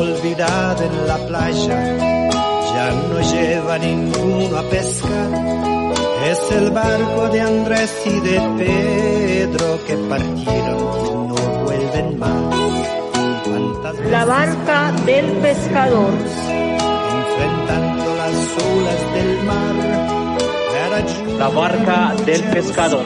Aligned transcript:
Olvidada 0.00 0.84
en 0.84 1.08
la 1.08 1.18
playa, 1.26 1.96
ya 2.74 2.92
no 3.08 3.20
lleva 3.20 3.78
ninguno 3.78 4.56
a 4.58 4.62
pescar. 4.62 5.30
Es 6.30 6.52
el 6.52 6.70
barco 6.70 7.28
de 7.28 7.40
Andrés 7.40 7.92
y 8.06 8.20
de 8.20 8.40
Pedro 8.58 9.78
que 9.86 9.96
partieron 9.96 11.06
y 11.06 11.10
no 11.28 11.64
vuelven 11.64 12.18
más. 12.18 12.90
La 14.10 14.24
barca 14.24 14.92
del 15.06 15.26
pescador. 15.38 16.12
Enfrentando 17.18 18.16
las 18.16 18.34
olas 18.64 19.14
del 19.14 19.44
mar. 19.44 20.19
La 21.38 21.48
barca 21.48 22.14
del 22.26 22.42
pescador. 22.44 23.04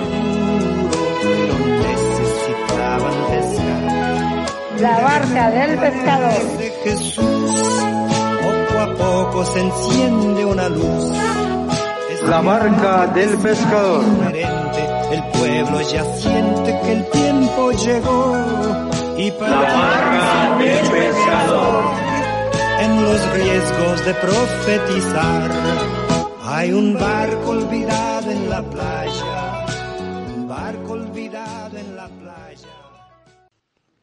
necesitaban 1.87 3.15
pescar. 3.31 4.81
La 4.81 5.01
barca 5.01 5.51
del 5.51 5.79
pescador. 5.79 6.59
de 6.59 6.71
Jesús, 6.85 7.53
poco 8.43 8.81
a 8.81 8.95
poco 8.95 9.45
se 9.47 9.61
enciende 9.61 10.45
una 10.45 10.69
luz. 10.69 11.13
La 12.29 12.41
barca 12.41 13.07
del 13.09 13.37
pescador. 13.39 14.03
el 15.13 15.23
pueblo 15.39 15.81
ya 15.83 16.05
siente 16.17 16.81
que 16.83 16.93
el 16.93 17.05
tiempo 17.11 17.71
llegó. 17.73 18.33
Y 19.17 19.31
para 19.31 19.51
La 19.51 19.73
barca 19.75 20.59
del 20.59 20.89
pescador. 20.91 21.85
en 22.81 23.03
los 23.05 23.33
riesgos 23.35 24.05
de 24.05 24.15
profetizar, 24.15 25.51
hay 26.65 26.73
un 26.73 26.95
barco 26.95 27.51
olvidado 27.51 28.31
en 28.31 28.49
la 28.49 28.63
playa. 28.63 29.67
Un 30.35 30.49
barco 30.49 30.93
olvidado 30.93 31.77
en 31.77 31.95
la 31.95 32.09
playa. 32.09 32.69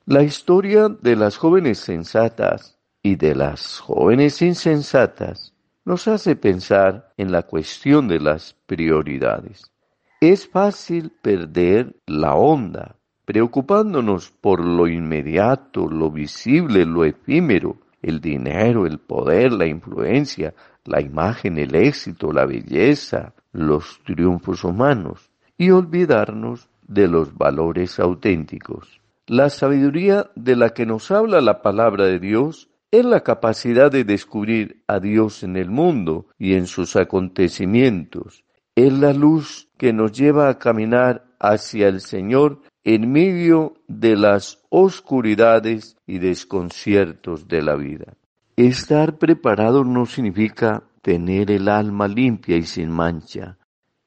La 0.06 0.22
historia 0.22 0.88
de 0.88 1.16
las 1.16 1.38
jóvenes 1.38 1.80
sensatas 1.80 2.78
y 3.02 3.16
de 3.16 3.34
las 3.34 3.80
jóvenes 3.80 4.44
insensatas 4.44 5.56
nos 5.86 6.08
hace 6.08 6.36
pensar 6.36 7.12
en 7.18 7.32
la 7.32 7.42
cuestión 7.42 8.08
de 8.08 8.20
las 8.20 8.56
prioridades. 8.68 9.72
Es 10.20 10.48
fácil 10.48 11.12
perder 11.20 11.96
la 12.06 12.36
onda, 12.36 12.98
preocupándonos 13.26 14.30
por 14.30 14.64
lo 14.64 14.88
inmediato, 14.88 15.88
lo 15.88 16.12
visible, 16.12 16.86
lo 16.86 17.06
efímero, 17.06 17.78
el 18.04 18.22
dinero, 18.22 18.86
el 18.86 19.00
poder, 19.00 19.52
la 19.52 19.66
influencia, 19.66 20.54
la 20.86 21.02
imagen, 21.02 21.58
el 21.58 21.76
éxito, 21.76 22.32
la 22.32 22.46
belleza, 22.46 23.34
los 23.52 24.00
triunfos 24.06 24.64
humanos, 24.64 25.32
y 25.58 25.70
olvidarnos 25.72 26.70
de 26.88 27.08
los 27.08 27.38
valores 27.38 28.00
auténticos. 28.00 29.02
La 29.28 29.50
sabiduría 29.50 30.32
de 30.36 30.56
la 30.56 30.72
que 30.72 30.86
nos 30.86 31.12
habla 31.12 31.40
la 31.42 31.62
palabra 31.62 32.06
de 32.06 32.20
Dios 32.20 32.70
es 32.92 33.06
la 33.06 33.22
capacidad 33.22 33.90
de 33.90 34.04
descubrir 34.04 34.84
a 34.88 35.00
Dios 35.00 35.44
en 35.44 35.56
el 35.56 35.70
mundo 35.70 36.28
y 36.38 36.56
en 36.56 36.68
sus 36.68 36.96
acontecimientos. 36.96 38.44
Es 38.76 38.92
la 38.92 39.14
luz 39.14 39.70
que 39.78 39.94
nos 39.94 40.12
lleva 40.12 40.50
a 40.50 40.58
caminar 40.60 41.26
hacia 41.40 41.88
el 41.88 42.02
Señor 42.02 42.62
en 42.84 43.12
medio 43.12 43.76
de 43.88 44.16
las 44.16 44.64
oscuridades 44.70 45.96
y 46.06 46.20
desconciertos 46.20 47.48
de 47.48 47.62
la 47.62 47.76
vida. 47.76 48.18
Estar 48.62 49.18
preparado 49.18 49.84
no 49.84 50.06
significa 50.06 50.84
tener 51.02 51.50
el 51.50 51.68
alma 51.68 52.08
limpia 52.08 52.58
y 52.58 52.62
sin 52.62 52.92
mancha. 52.92 53.58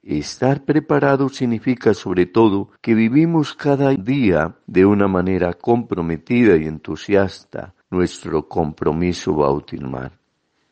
Estar 0.01 0.65
preparado 0.65 1.29
significa 1.29 1.93
sobre 1.93 2.27
todo 2.27 2.71
que 2.81 2.95
vivimos 2.95 3.55
cada 3.55 3.91
día 3.95 4.55
de 4.69 4.87
una 4.87 5.09
manera 5.09 5.55
comprometida 5.55 6.57
y 6.57 6.67
entusiasta 6.67 7.75
nuestro 7.91 8.47
compromiso 8.49 9.35
bautismal. 9.35 10.13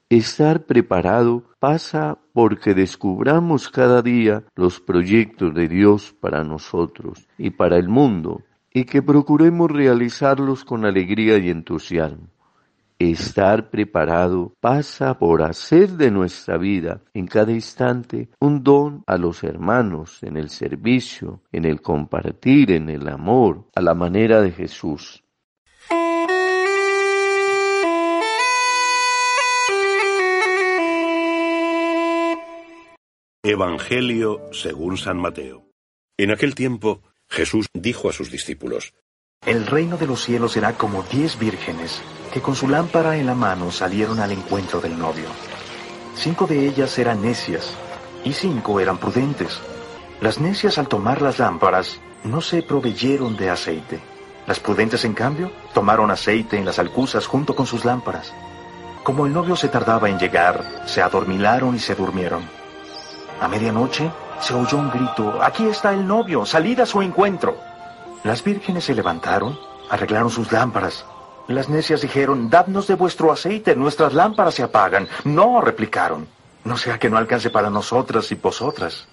Estar 0.09 0.65
preparado 0.65 1.43
pasa 1.59 2.19
porque 2.33 2.75
descubramos 2.75 3.69
cada 3.69 4.01
día 4.01 4.45
los 4.55 4.79
proyectos 4.79 5.53
de 5.55 5.67
Dios 5.67 6.15
para 6.21 6.45
nosotros 6.45 7.27
y 7.37 7.51
para 7.51 7.79
el 7.79 7.89
mundo 7.89 8.43
y 8.73 8.85
que 8.85 9.03
procuremos 9.03 9.69
realizarlos 9.73 10.65
con 10.65 10.85
alegría 10.85 11.37
y 11.39 11.51
entusiasmo. 11.51 12.29
Estar 13.11 13.69
preparado 13.69 14.55
pasa 14.61 15.19
por 15.19 15.43
hacer 15.43 15.91
de 15.91 16.13
nuestra 16.13 16.57
vida 16.57 17.01
en 17.13 17.27
cada 17.27 17.51
instante 17.51 18.29
un 18.39 18.63
don 18.63 19.03
a 19.09 19.19
los 19.19 19.43
hermanos, 19.43 20.23
en 20.23 20.37
el 20.37 20.51
servicio, 20.51 21.43
en 21.51 21.65
el 21.65 21.83
compartir, 21.83 22.71
en 22.71 22.89
el 22.89 23.09
amor, 23.09 23.67
a 23.75 23.81
la 23.81 23.95
manera 23.95 24.41
de 24.41 24.53
Jesús. 24.53 25.25
Evangelio 33.43 34.43
según 34.53 34.97
San 34.97 35.19
Mateo. 35.19 35.67
En 36.17 36.31
aquel 36.31 36.55
tiempo 36.55 37.03
Jesús 37.29 37.67
dijo 37.75 38.09
a 38.09 38.13
sus 38.13 38.31
discípulos, 38.31 38.95
El 39.45 39.67
reino 39.67 39.97
de 39.97 40.07
los 40.07 40.23
cielos 40.23 40.53
será 40.53 40.75
como 40.75 41.03
diez 41.03 41.37
vírgenes 41.37 42.01
que 42.33 42.41
con 42.41 42.55
su 42.55 42.69
lámpara 42.69 43.17
en 43.17 43.27
la 43.27 43.35
mano 43.35 43.73
salieron 43.73 44.21
al 44.21 44.31
encuentro 44.31 44.81
del 44.81 44.97
novio. 44.97 45.25
Cinco 46.15 46.47
de 46.47 46.69
ellas 46.69 46.97
eran 46.97 47.23
necias 47.23 47.75
y 48.23 48.35
cinco 48.35 48.79
eran 48.79 48.99
prudentes. 48.99 49.59
Las 50.21 50.39
necias 50.39 50.79
al 50.79 50.87
tomar 50.87 51.21
las 51.23 51.41
lámparas 51.41 51.99
no 52.23 52.41
se 52.41 52.63
proveyeron 52.63 53.37
de 53.37 53.51
aceite. 53.51 53.99
Las 54.47 54.61
prudentes, 54.61 55.05
en 55.05 55.13
cambio, 55.13 55.51
tomaron 55.75 56.13
aceite 56.13 56.57
en 56.57 56.65
las 56.65 56.79
alcuzas 56.79 57.27
junto 57.27 57.57
con 57.57 57.67
sus 57.67 57.85
lámparas. 57.85 58.33
Como 59.03 59.27
el 59.27 59.33
novio 59.33 59.57
se 59.57 59.69
tardaba 59.69 60.09
en 60.09 60.21
llegar, 60.21 60.85
se 60.87 61.03
adormilaron 61.03 61.75
y 61.75 61.81
se 61.81 61.97
durmieron. 61.97 62.49
A 63.41 63.49
medianoche 63.49 64.09
se 64.39 64.55
oyó 64.55 64.79
un 64.79 64.91
grito, 64.91 65.43
Aquí 65.43 65.67
está 65.67 65.93
el 65.93 66.07
novio, 66.07 66.47
salid 66.47 66.79
a 66.79 66.87
su 66.87 67.03
encuentro. 67.03 67.72
Las 68.25 68.45
vírgenes 68.45 68.85
se 68.85 68.95
levantaron, 68.95 69.59
arreglaron 69.91 70.31
sus 70.31 70.53
lámparas. 70.53 71.05
Las 71.49 71.69
necias 71.69 72.03
dijeron, 72.03 72.49
Dadnos 72.49 72.87
de 72.87 72.95
vuestro 72.95 73.33
aceite, 73.33 73.75
nuestras 73.75 74.15
lámparas 74.15 74.55
se 74.55 74.63
apagan. 74.63 75.09
No, 75.25 75.61
replicaron, 75.61 76.29
no 76.65 76.77
sea 76.77 76.99
que 76.99 77.11
no 77.11 77.17
alcance 77.17 77.51
para 77.51 77.69
nosotras 77.69 78.31
y 78.31 78.37
vosotras. 78.37 79.09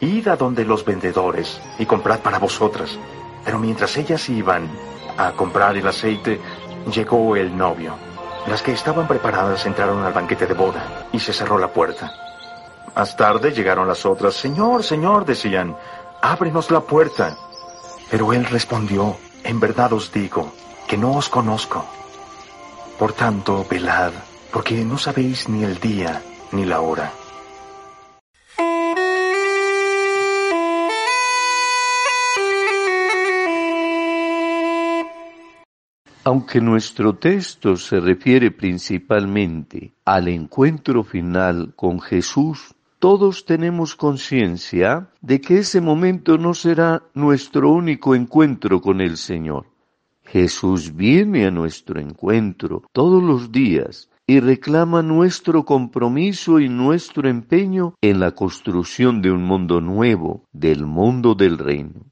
Id 0.00 0.28
a 0.28 0.36
donde 0.36 0.64
los 0.64 0.84
vendedores 0.84 1.60
y 1.78 1.86
comprad 1.86 2.20
para 2.20 2.38
vosotras. 2.38 2.98
Pero 3.44 3.58
mientras 3.58 3.96
ellas 3.96 4.28
iban 4.28 4.68
a 5.16 5.32
comprar 5.32 5.76
el 5.76 5.86
aceite, 5.86 6.38
llegó 6.92 7.36
el 7.36 7.56
novio. 7.56 7.94
Las 8.46 8.62
que 8.62 8.72
estaban 8.72 9.08
preparadas 9.08 9.64
entraron 9.64 10.02
al 10.02 10.12
banquete 10.12 10.46
de 10.46 10.54
boda 10.54 11.06
y 11.12 11.18
se 11.18 11.32
cerró 11.32 11.58
la 11.58 11.72
puerta. 11.72 12.12
Más 12.94 13.16
tarde 13.16 13.52
llegaron 13.52 13.88
las 13.88 14.04
otras. 14.04 14.34
Señor, 14.34 14.82
Señor, 14.82 15.24
decían, 15.24 15.76
ábrenos 16.20 16.70
la 16.70 16.80
puerta. 16.80 17.36
Pero 18.10 18.32
él 18.32 18.44
respondió, 18.44 19.16
en 19.44 19.60
verdad 19.60 19.92
os 19.92 20.12
digo, 20.12 20.52
que 20.88 20.96
no 20.96 21.12
os 21.12 21.28
conozco. 21.28 21.86
Por 22.98 23.12
tanto, 23.12 23.64
velad, 23.70 24.12
porque 24.52 24.84
no 24.84 24.98
sabéis 24.98 25.48
ni 25.48 25.62
el 25.62 25.78
día 25.78 26.22
ni 26.52 26.64
la 26.64 26.80
hora. 26.80 27.12
Aunque 36.22 36.60
nuestro 36.60 37.14
texto 37.14 37.76
se 37.76 37.98
refiere 37.98 38.50
principalmente 38.50 39.94
al 40.04 40.28
encuentro 40.28 41.02
final 41.02 41.72
con 41.74 42.00
Jesús, 42.00 42.74
todos 43.00 43.46
tenemos 43.46 43.96
conciencia 43.96 45.08
de 45.22 45.40
que 45.40 45.58
ese 45.58 45.80
momento 45.80 46.36
no 46.36 46.52
será 46.52 47.02
nuestro 47.14 47.72
único 47.72 48.14
encuentro 48.14 48.82
con 48.82 49.00
el 49.00 49.16
Señor. 49.16 49.64
Jesús 50.22 50.94
viene 50.94 51.46
a 51.46 51.50
nuestro 51.50 51.98
encuentro 51.98 52.82
todos 52.92 53.22
los 53.22 53.50
días 53.50 54.10
y 54.26 54.38
reclama 54.38 55.02
nuestro 55.02 55.64
compromiso 55.64 56.60
y 56.60 56.68
nuestro 56.68 57.26
empeño 57.28 57.94
en 58.02 58.20
la 58.20 58.32
construcción 58.32 59.22
de 59.22 59.32
un 59.32 59.44
mundo 59.44 59.80
nuevo, 59.80 60.44
del 60.52 60.84
mundo 60.84 61.34
del 61.34 61.56
reino. 61.56 62.04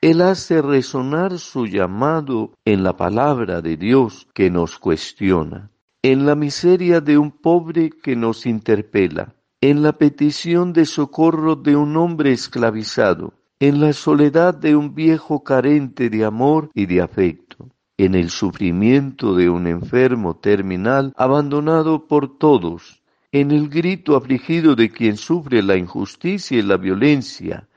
Él 0.00 0.20
hace 0.20 0.62
resonar 0.62 1.40
su 1.40 1.66
llamado 1.66 2.52
en 2.64 2.84
la 2.84 2.96
palabra 2.96 3.62
de 3.62 3.76
Dios 3.76 4.28
que 4.32 4.48
nos 4.48 4.78
cuestiona, 4.78 5.72
en 6.02 6.24
la 6.24 6.36
miseria 6.36 7.00
de 7.00 7.18
un 7.18 7.32
pobre 7.32 7.90
que 7.90 8.14
nos 8.14 8.46
interpela, 8.46 9.35
en 9.68 9.82
la 9.82 9.92
petición 9.98 10.72
de 10.72 10.86
socorro 10.86 11.56
de 11.56 11.74
un 11.74 11.96
hombre 11.96 12.32
esclavizado, 12.32 13.34
en 13.58 13.80
la 13.80 13.92
soledad 13.92 14.54
de 14.54 14.76
un 14.76 14.94
viejo 14.94 15.42
carente 15.42 16.08
de 16.08 16.24
amor 16.24 16.70
y 16.74 16.86
de 16.86 17.00
afecto 17.00 17.70
en 17.98 18.14
el 18.14 18.30
sufrimiento 18.30 19.34
de 19.34 19.48
un 19.48 19.66
enfermo 19.66 20.36
terminal 20.36 21.12
abandonado 21.16 22.06
por 22.06 22.38
todos, 22.38 23.02
en 23.32 23.50
el 23.50 23.68
grito 23.68 24.16
afligido 24.16 24.74
de 24.74 24.90
quien 24.90 25.16
sufre 25.16 25.62
la 25.62 25.76
injusticia 25.76 26.58
y 26.58 26.62
la 26.62 26.76
violencia, 26.76 27.68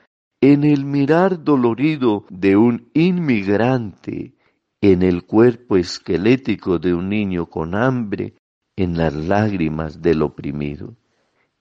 en 0.41 0.63
el 0.63 0.85
mirar 0.85 1.43
dolorido 1.43 2.25
de 2.29 2.57
un 2.57 2.89
inmigrante, 2.93 4.35
en 4.81 5.03
el 5.03 5.25
cuerpo 5.25 5.77
esquelético 5.77 6.79
de 6.79 6.93
un 6.93 7.09
niño 7.09 7.45
con 7.45 7.75
hambre, 7.75 8.35
en 8.75 8.97
las 8.97 9.13
lágrimas 9.13 10.01
del 10.01 10.21
oprimido. 10.21 10.95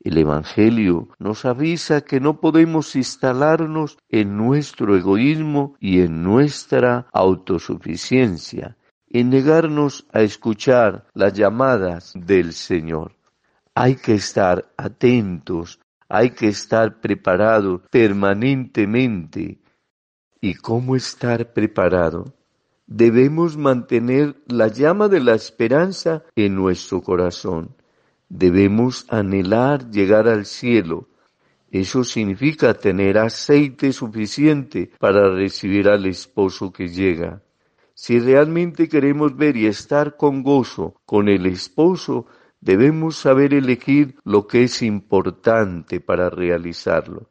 El 0.08 0.16
Evangelio 0.16 1.08
nos 1.18 1.44
avisa 1.44 2.00
que 2.00 2.18
no 2.18 2.40
podemos 2.40 2.96
instalarnos 2.96 3.98
en 4.08 4.38
nuestro 4.38 4.96
egoísmo 4.96 5.76
y 5.80 6.00
en 6.00 6.22
nuestra 6.22 7.08
autosuficiencia, 7.12 8.78
en 9.10 9.28
negarnos 9.28 10.06
a 10.10 10.22
escuchar 10.22 11.04
las 11.12 11.34
llamadas 11.34 12.14
del 12.14 12.54
Señor. 12.54 13.16
Hay 13.74 13.96
que 13.96 14.14
estar 14.14 14.72
atentos, 14.78 15.78
hay 16.08 16.30
que 16.30 16.48
estar 16.48 17.02
preparados 17.02 17.82
permanentemente. 17.90 19.58
¿Y 20.40 20.54
cómo 20.54 20.96
estar 20.96 21.52
preparado? 21.52 22.32
Debemos 22.86 23.58
mantener 23.58 24.36
la 24.46 24.68
llama 24.68 25.08
de 25.08 25.20
la 25.20 25.34
esperanza 25.34 26.22
en 26.34 26.54
nuestro 26.54 27.02
corazón 27.02 27.76
Debemos 28.28 29.06
anhelar 29.08 29.90
llegar 29.90 30.28
al 30.28 30.44
cielo. 30.44 31.08
Eso 31.70 32.04
significa 32.04 32.74
tener 32.74 33.18
aceite 33.18 33.92
suficiente 33.92 34.90
para 34.98 35.34
recibir 35.34 35.88
al 35.88 36.06
esposo 36.06 36.72
que 36.72 36.88
llega. 36.88 37.42
Si 37.94 38.18
realmente 38.20 38.88
queremos 38.88 39.36
ver 39.36 39.56
y 39.56 39.66
estar 39.66 40.16
con 40.16 40.42
gozo 40.42 40.94
con 41.04 41.28
el 41.28 41.46
esposo, 41.46 42.26
debemos 42.60 43.16
saber 43.16 43.54
elegir 43.54 44.16
lo 44.24 44.46
que 44.46 44.64
es 44.64 44.82
importante 44.82 46.00
para 46.00 46.30
realizarlo, 46.30 47.28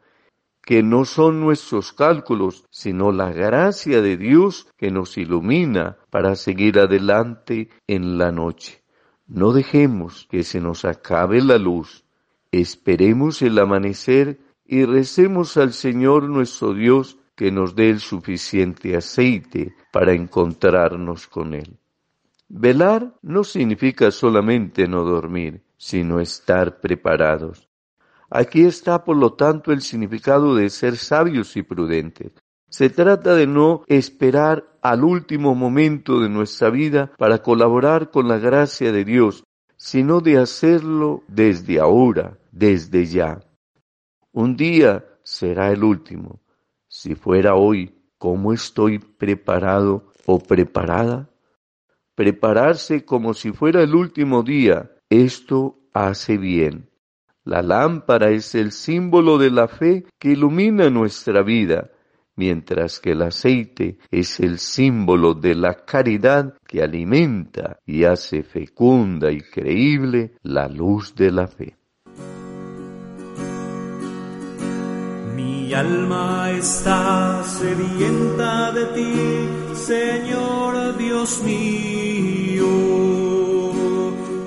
que 0.62 0.84
no 0.84 1.06
son 1.06 1.40
nuestros 1.40 1.94
cálculos, 1.94 2.66
sino 2.70 3.12
la 3.12 3.32
gracia 3.32 4.02
de 4.02 4.18
Dios 4.18 4.68
que 4.78 4.92
nos 4.92 5.18
ilumina 5.18 5.98
para 6.10 6.36
seguir 6.36 6.80
adelante 6.80 7.70
en 7.88 8.18
la 8.18 8.32
noche. 8.32 8.82
No 9.28 9.52
dejemos 9.52 10.28
que 10.30 10.44
se 10.44 10.62
nos 10.62 10.86
acabe 10.86 11.42
la 11.42 11.58
luz. 11.58 12.06
Esperemos 12.52 13.42
el 13.42 13.60
amanecer 13.60 14.40
y 14.66 14.86
recemos 14.86 15.58
al 15.58 15.74
Señor 15.74 16.24
nuestro 16.24 16.74
Dios 16.74 17.18
que 17.36 17.52
nos 17.52 17.76
dé 17.76 17.90
el 17.90 18.00
suficiente 18.00 18.96
aceite 18.96 19.76
para 19.92 20.14
encontrarnos 20.14 21.28
con 21.28 21.54
Él. 21.54 21.78
Velar 22.50 23.14
no 23.22 23.44
significa 23.44 24.10
solamente 24.12 24.88
no 24.88 25.04
dormir, 25.04 25.62
sino 25.78 26.20
estar 26.20 26.80
preparados. 26.80 27.68
Aquí 28.30 28.64
está, 28.64 29.04
por 29.04 29.18
lo 29.18 29.34
tanto, 29.34 29.72
el 29.72 29.82
significado 29.82 30.56
de 30.56 30.70
ser 30.70 30.98
sabios 30.98 31.56
y 31.58 31.64
prudentes. 31.64 32.32
Se 32.70 32.90
trata 32.90 33.36
de 33.36 33.48
no 33.48 33.84
esperar 33.88 34.77
al 34.90 35.04
último 35.04 35.54
momento 35.54 36.22
de 36.22 36.30
nuestra 36.30 36.70
vida 36.70 37.12
para 37.18 37.40
colaborar 37.40 38.10
con 38.10 38.28
la 38.28 38.38
gracia 38.38 38.92
de 38.94 39.04
Dios, 39.04 39.44
sino 39.76 40.22
de 40.22 40.38
hacerlo 40.38 41.24
desde 41.28 41.80
ahora, 41.80 42.38
desde 42.52 43.06
ya. 43.06 43.42
Un 44.32 44.56
día 44.56 45.06
será 45.24 45.72
el 45.72 45.84
último. 45.84 46.40
Si 46.88 47.16
fuera 47.16 47.56
hoy, 47.56 47.96
¿cómo 48.18 48.54
estoy 48.54 49.00
preparado 49.00 50.12
o 50.26 50.40
preparada? 50.40 51.30
Prepararse 52.16 53.04
como 53.04 53.34
si 53.34 53.52
fuera 53.52 53.82
el 53.84 53.94
último 53.94 54.42
día, 54.42 54.92
esto 55.10 55.80
hace 55.94 56.38
bien. 56.38 56.90
La 57.44 57.62
lámpara 57.62 58.30
es 58.30 58.56
el 58.56 58.72
símbolo 58.72 59.38
de 59.38 59.52
la 59.52 59.68
fe 59.68 60.06
que 60.18 60.30
ilumina 60.30 60.90
nuestra 60.90 61.44
vida 61.44 61.92
mientras 62.38 63.00
que 63.00 63.12
el 63.12 63.24
aceite 63.24 63.98
es 64.10 64.40
el 64.40 64.60
símbolo 64.60 65.34
de 65.34 65.56
la 65.56 65.74
caridad 65.74 66.54
que 66.66 66.82
alimenta 66.82 67.80
y 67.86 68.06
hace 68.06 68.44
fecunda 68.44 69.32
y 69.32 69.42
creíble 69.42 70.36
la 70.44 70.68
luz 70.68 71.14
de 71.16 71.32
la 71.32 71.48
fe. 71.48 71.76
Mi 75.36 75.74
alma 75.74 76.52
está 76.52 77.44
sedienta 77.44 78.72
de 78.72 78.86
ti, 78.96 79.76
Señor 79.76 80.98
Dios 80.98 81.44
mío. 81.44 82.68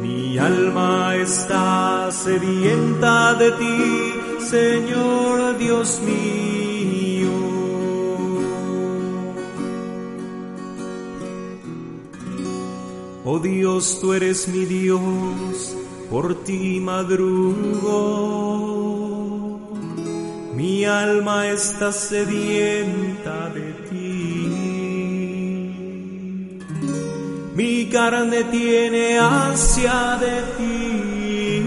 Mi 0.01 0.39
alma 0.39 1.15
está 1.17 2.11
sedienta 2.11 3.35
de 3.35 3.51
ti, 3.53 4.15
Señor 4.41 5.59
Dios 5.59 6.01
mío. 6.01 6.50
Oh 13.23 13.39
Dios, 13.39 13.99
tú 14.01 14.15
eres 14.15 14.49
mi 14.49 14.65
Dios, 14.65 15.77
por 16.11 16.43
ti 16.43 16.81
madrugo. 16.81 17.37
Mi 20.55 20.87
alma 20.87 21.47
está 21.49 21.93
sedienta 21.93 23.51
de 23.51 23.73
ti. 23.91 24.47
Mi 27.55 27.91
carne 27.91 28.45
tiene 28.45 29.19
ansia 29.19 30.17
de 30.19 30.43
ti. 30.57 31.63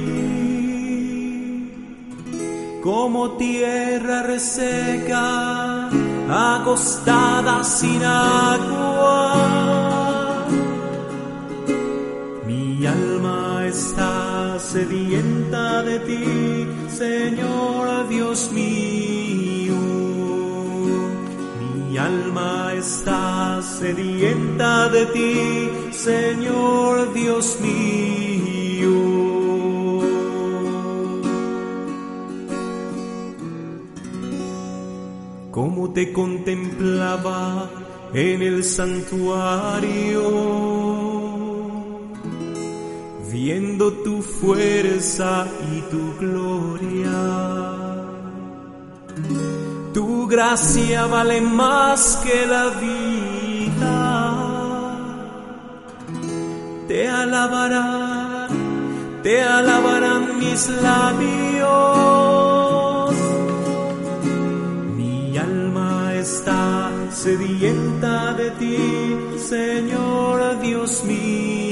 Como 2.81 3.33
tierra 3.33 4.23
reseca, 4.23 5.87
acostada 6.29 7.63
sin 7.63 8.03
agua 8.03 9.82
sedienta 14.73 15.83
de 15.83 15.99
ti, 15.99 16.67
Señor 16.89 18.09
Dios 18.09 18.51
mío. 18.51 19.75
Mi 21.59 21.95
alma 21.95 22.73
está 22.75 23.61
sedienta 23.61 24.89
de 24.89 25.05
ti, 25.15 25.69
Señor 25.91 27.13
Dios 27.13 27.59
mío. 27.61 28.95
Como 35.51 35.93
te 35.93 36.11
contemplaba 36.11 37.69
en 38.11 38.41
el 38.41 38.63
santuario 38.63 40.72
viendo 43.33 43.91
tu 43.91 44.21
fuerza 44.21 45.47
y 45.73 45.81
tu 45.91 46.15
gloria. 46.19 47.21
Tu 49.91 50.27
gracia 50.27 51.07
vale 51.07 51.41
más 51.41 52.21
que 52.23 52.45
la 52.45 52.65
vida. 52.85 53.95
Te 56.87 57.09
alabarán, 57.09 58.49
te 59.23 59.41
alabarán 59.41 60.37
mis 60.37 60.69
labios. 60.87 61.55
Mi 64.95 65.35
alma 65.39 66.13
está 66.13 66.91
sedienta 67.09 68.33
de 68.33 68.51
ti, 68.51 68.77
Señor 69.39 70.59
Dios 70.61 71.03
mío 71.03 71.62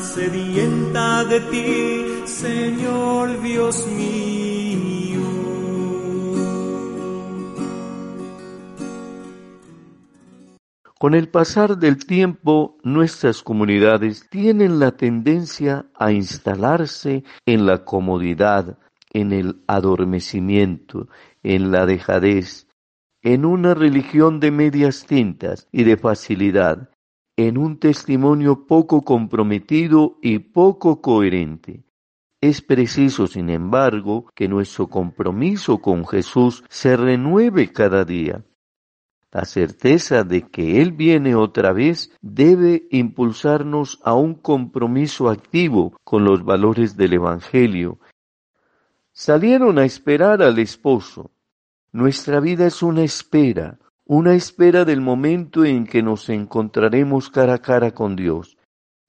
sedienta 0.00 1.24
de 1.24 1.40
ti, 1.40 2.26
Señor 2.26 3.40
Dios 3.42 3.86
mío. 3.86 5.20
Con 10.98 11.14
el 11.14 11.28
pasar 11.28 11.76
del 11.76 12.04
tiempo, 12.06 12.78
nuestras 12.82 13.42
comunidades 13.42 14.28
tienen 14.30 14.78
la 14.78 14.92
tendencia 14.92 15.86
a 15.94 16.12
instalarse 16.12 17.22
en 17.44 17.66
la 17.66 17.84
comodidad, 17.84 18.78
en 19.12 19.32
el 19.32 19.62
adormecimiento, 19.66 21.08
en 21.42 21.70
la 21.70 21.84
dejadez, 21.86 22.66
en 23.22 23.44
una 23.44 23.74
religión 23.74 24.40
de 24.40 24.50
medias 24.50 25.04
tintas 25.04 25.68
y 25.70 25.84
de 25.84 25.96
facilidad, 25.96 26.90
en 27.36 27.58
un 27.58 27.78
testimonio 27.78 28.66
poco 28.66 29.02
comprometido 29.02 30.18
y 30.22 30.38
poco 30.38 31.02
coherente. 31.02 31.84
Es 32.40 32.62
preciso, 32.62 33.26
sin 33.26 33.50
embargo, 33.50 34.26
que 34.34 34.48
nuestro 34.48 34.88
compromiso 34.88 35.78
con 35.78 36.06
Jesús 36.06 36.64
se 36.68 36.96
renueve 36.96 37.72
cada 37.72 38.04
día. 38.04 38.44
La 39.32 39.44
certeza 39.44 40.24
de 40.24 40.48
que 40.48 40.80
Él 40.80 40.92
viene 40.92 41.34
otra 41.34 41.72
vez 41.72 42.10
debe 42.22 42.86
impulsarnos 42.90 44.00
a 44.02 44.14
un 44.14 44.34
compromiso 44.34 45.28
activo 45.28 45.94
con 46.04 46.24
los 46.24 46.42
valores 46.42 46.96
del 46.96 47.14
Evangelio. 47.14 47.98
Salieron 49.12 49.78
a 49.78 49.84
esperar 49.84 50.42
al 50.42 50.58
esposo. 50.58 51.32
Nuestra 51.92 52.40
vida 52.40 52.66
es 52.66 52.82
una 52.82 53.02
espera, 53.02 53.78
una 54.08 54.34
espera 54.34 54.84
del 54.84 55.00
momento 55.00 55.64
en 55.64 55.84
que 55.84 56.00
nos 56.00 56.28
encontraremos 56.28 57.28
cara 57.28 57.54
a 57.54 57.58
cara 57.58 57.90
con 57.90 58.14
Dios. 58.14 58.56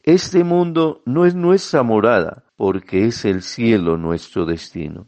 Este 0.02 0.44
mundo 0.44 1.04
no 1.06 1.26
es 1.28 1.36
nuestra 1.36 1.84
morada, 1.84 2.46
porque 2.56 3.06
es 3.06 3.24
el 3.24 3.44
cielo 3.44 3.98
nuestro 3.98 4.46
destino. 4.46 5.08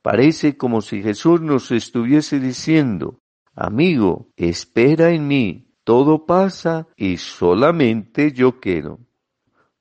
Parece 0.00 0.56
como 0.56 0.80
si 0.80 1.02
Jesús 1.02 1.42
nos 1.42 1.70
estuviese 1.70 2.40
diciendo, 2.40 3.18
amigo, 3.54 4.28
espera 4.36 5.10
en 5.10 5.28
mí, 5.28 5.68
todo 5.84 6.24
pasa 6.24 6.88
y 6.96 7.18
solamente 7.18 8.32
yo 8.32 8.58
quedo. 8.58 9.00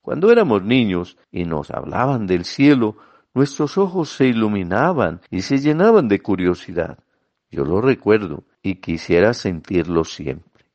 Cuando 0.01 0.31
éramos 0.31 0.63
niños 0.63 1.17
y 1.31 1.45
nos 1.45 1.71
hablaban 1.71 2.27
del 2.27 2.43
cielo, 2.43 2.97
nuestros 3.33 3.77
ojos 3.77 4.09
se 4.09 4.27
iluminaban 4.27 5.21
y 5.29 5.43
se 5.43 5.59
llenaban 5.59 6.09
de 6.09 6.19
curiosidad. 6.19 6.99
Yo 7.49 7.63
lo 7.63 7.79
recuerdo 7.79 8.43
y 8.65 8.77
quisiera 8.77 9.35
sentirlo 9.35 10.03
siempre. 10.03 10.65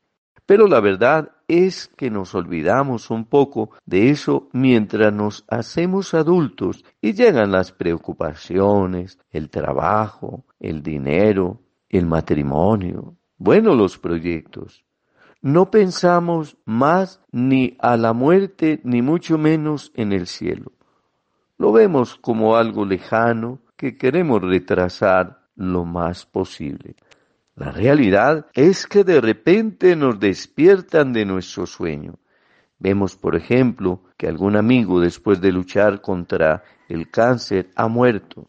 Pero 0.46 0.68
la 0.68 0.78
verdad 0.80 1.32
es 1.48 1.88
que 1.88 2.08
nos 2.08 2.36
olvidamos 2.36 3.10
un 3.10 3.24
poco 3.24 3.70
de 3.84 4.10
eso 4.10 4.48
mientras 4.52 5.12
nos 5.12 5.44
hacemos 5.48 6.14
adultos 6.14 6.84
y 7.00 7.14
llegan 7.14 7.50
las 7.50 7.72
preocupaciones, 7.72 9.18
el 9.32 9.50
trabajo, 9.50 10.44
el 10.60 10.84
dinero, 10.84 11.60
el 11.88 12.06
matrimonio, 12.06 13.16
bueno, 13.38 13.74
los 13.74 13.98
proyectos. 13.98 14.84
No 15.42 15.72
pensamos 15.72 16.58
más 16.64 17.20
ni 17.32 17.76
a 17.80 17.96
la 17.96 18.12
muerte 18.12 18.80
ni 18.84 19.02
mucho 19.02 19.36
menos 19.36 19.90
en 19.96 20.12
el 20.12 20.28
cielo. 20.28 20.70
Lo 21.58 21.72
vemos 21.72 22.14
como 22.14 22.54
algo 22.54 22.84
lejano 22.84 23.58
que 23.76 23.96
queremos 23.96 24.42
retrasar 24.42 25.40
lo 25.56 25.84
más 25.84 26.24
posible. 26.24 26.94
La 27.60 27.72
realidad 27.72 28.46
es 28.54 28.86
que 28.86 29.04
de 29.04 29.20
repente 29.20 29.94
nos 29.94 30.18
despiertan 30.18 31.12
de 31.12 31.26
nuestro 31.26 31.66
sueño. 31.66 32.14
Vemos, 32.78 33.16
por 33.16 33.36
ejemplo, 33.36 34.00
que 34.16 34.28
algún 34.28 34.56
amigo 34.56 34.98
después 34.98 35.42
de 35.42 35.52
luchar 35.52 36.00
contra 36.00 36.64
el 36.88 37.10
cáncer 37.10 37.68
ha 37.76 37.86
muerto. 37.86 38.48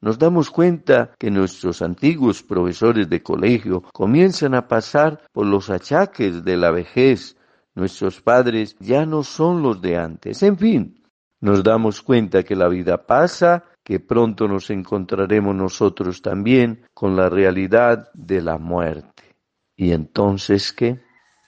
Nos 0.00 0.16
damos 0.16 0.48
cuenta 0.48 1.10
que 1.18 1.28
nuestros 1.28 1.82
antiguos 1.82 2.44
profesores 2.44 3.10
de 3.10 3.20
colegio 3.20 3.82
comienzan 3.92 4.54
a 4.54 4.68
pasar 4.68 5.20
por 5.32 5.44
los 5.44 5.68
achaques 5.68 6.44
de 6.44 6.56
la 6.56 6.70
vejez. 6.70 7.36
Nuestros 7.74 8.20
padres 8.20 8.76
ya 8.78 9.04
no 9.06 9.24
son 9.24 9.60
los 9.64 9.82
de 9.82 9.96
antes. 9.96 10.40
En 10.44 10.56
fin, 10.56 11.02
nos 11.40 11.64
damos 11.64 12.00
cuenta 12.00 12.44
que 12.44 12.54
la 12.54 12.68
vida 12.68 13.08
pasa 13.08 13.64
que 13.84 14.00
pronto 14.00 14.48
nos 14.48 14.70
encontraremos 14.70 15.54
nosotros 15.54 16.22
también 16.22 16.86
con 16.94 17.16
la 17.16 17.28
realidad 17.28 18.10
de 18.14 18.40
la 18.40 18.58
muerte. 18.58 19.36
¿Y 19.76 19.92
entonces 19.92 20.72
qué? 20.72 21.00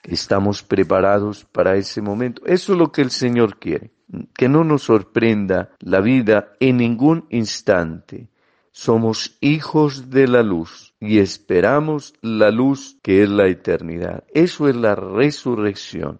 ¿Estamos 0.03 0.61
preparados 0.61 1.45
para 1.45 1.75
ese 1.75 2.01
momento? 2.01 2.45
Eso 2.45 2.73
es 2.73 2.79
lo 2.79 2.91
que 2.91 3.01
el 3.01 3.11
Señor 3.11 3.57
quiere, 3.57 3.91
que 4.35 4.49
no 4.49 4.63
nos 4.63 4.83
sorprenda 4.83 5.71
la 5.79 6.01
vida 6.01 6.53
en 6.59 6.77
ningún 6.77 7.25
instante. 7.29 8.29
Somos 8.71 9.37
hijos 9.39 10.09
de 10.09 10.27
la 10.27 10.43
luz 10.43 10.93
y 10.99 11.19
esperamos 11.19 12.13
la 12.21 12.51
luz 12.51 12.97
que 13.01 13.23
es 13.23 13.29
la 13.29 13.47
eternidad. 13.47 14.25
Eso 14.33 14.67
es 14.67 14.75
la 14.75 14.95
resurrección. 14.95 16.19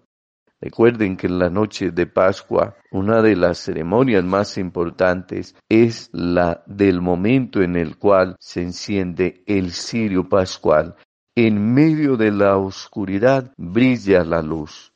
Recuerden 0.66 1.16
que 1.16 1.28
en 1.28 1.38
la 1.38 1.52
noche 1.52 1.92
de 1.92 2.08
Pascua, 2.08 2.76
una 2.90 3.22
de 3.22 3.36
las 3.36 3.60
ceremonias 3.60 4.24
más 4.24 4.58
importantes 4.58 5.56
es 5.70 6.10
la 6.12 6.64
del 6.66 7.02
momento 7.02 7.62
en 7.62 7.76
el 7.76 8.00
cual 8.00 8.36
se 8.40 8.64
enciende 8.64 9.44
el 9.46 9.74
cirio 9.74 10.28
pascual. 10.28 10.96
En 11.36 11.72
medio 11.72 12.18
de 12.18 12.32
la 12.32 12.58
oscuridad 12.58 13.54
brilla 13.58 14.24
la 14.24 14.42
luz. 14.42 14.92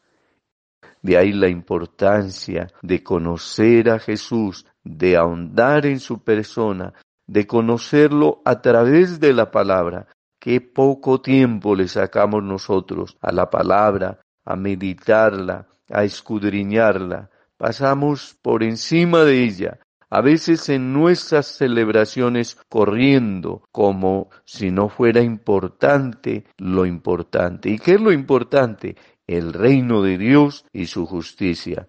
De 1.03 1.17
ahí 1.17 1.33
la 1.33 1.49
importancia 1.49 2.71
de 2.81 3.03
conocer 3.03 3.91
a 3.91 3.99
Jesús, 3.99 4.65
de 4.83 5.17
ahondar 5.17 5.85
en 5.85 5.99
su 5.99 6.23
persona, 6.23 6.95
de 7.27 7.45
conocerlo 7.45 8.41
a 8.43 8.59
través 8.59 9.19
de 9.19 9.33
la 9.33 9.51
palabra. 9.51 10.07
Qué 10.39 10.61
poco 10.61 11.21
tiempo 11.21 11.75
le 11.75 11.87
sacamos 11.87 12.41
nosotros 12.41 13.15
a 13.21 13.31
la 13.31 13.51
palabra, 13.51 14.19
a 14.49 14.55
meditarla, 14.55 15.67
a 15.89 16.03
escudriñarla. 16.03 17.29
Pasamos 17.55 18.35
por 18.41 18.63
encima 18.63 19.23
de 19.23 19.43
ella, 19.43 19.79
a 20.09 20.21
veces 20.21 20.69
en 20.69 20.91
nuestras 20.91 21.45
celebraciones 21.45 22.57
corriendo, 22.67 23.61
como 23.71 24.29
si 24.45 24.71
no 24.71 24.89
fuera 24.89 25.21
importante 25.21 26.45
lo 26.57 26.87
importante. 26.87 27.69
¿Y 27.69 27.77
qué 27.77 27.93
es 27.93 28.01
lo 28.01 28.11
importante? 28.11 28.95
El 29.27 29.53
reino 29.53 30.01
de 30.01 30.17
Dios 30.17 30.65
y 30.73 30.87
su 30.87 31.05
justicia. 31.05 31.87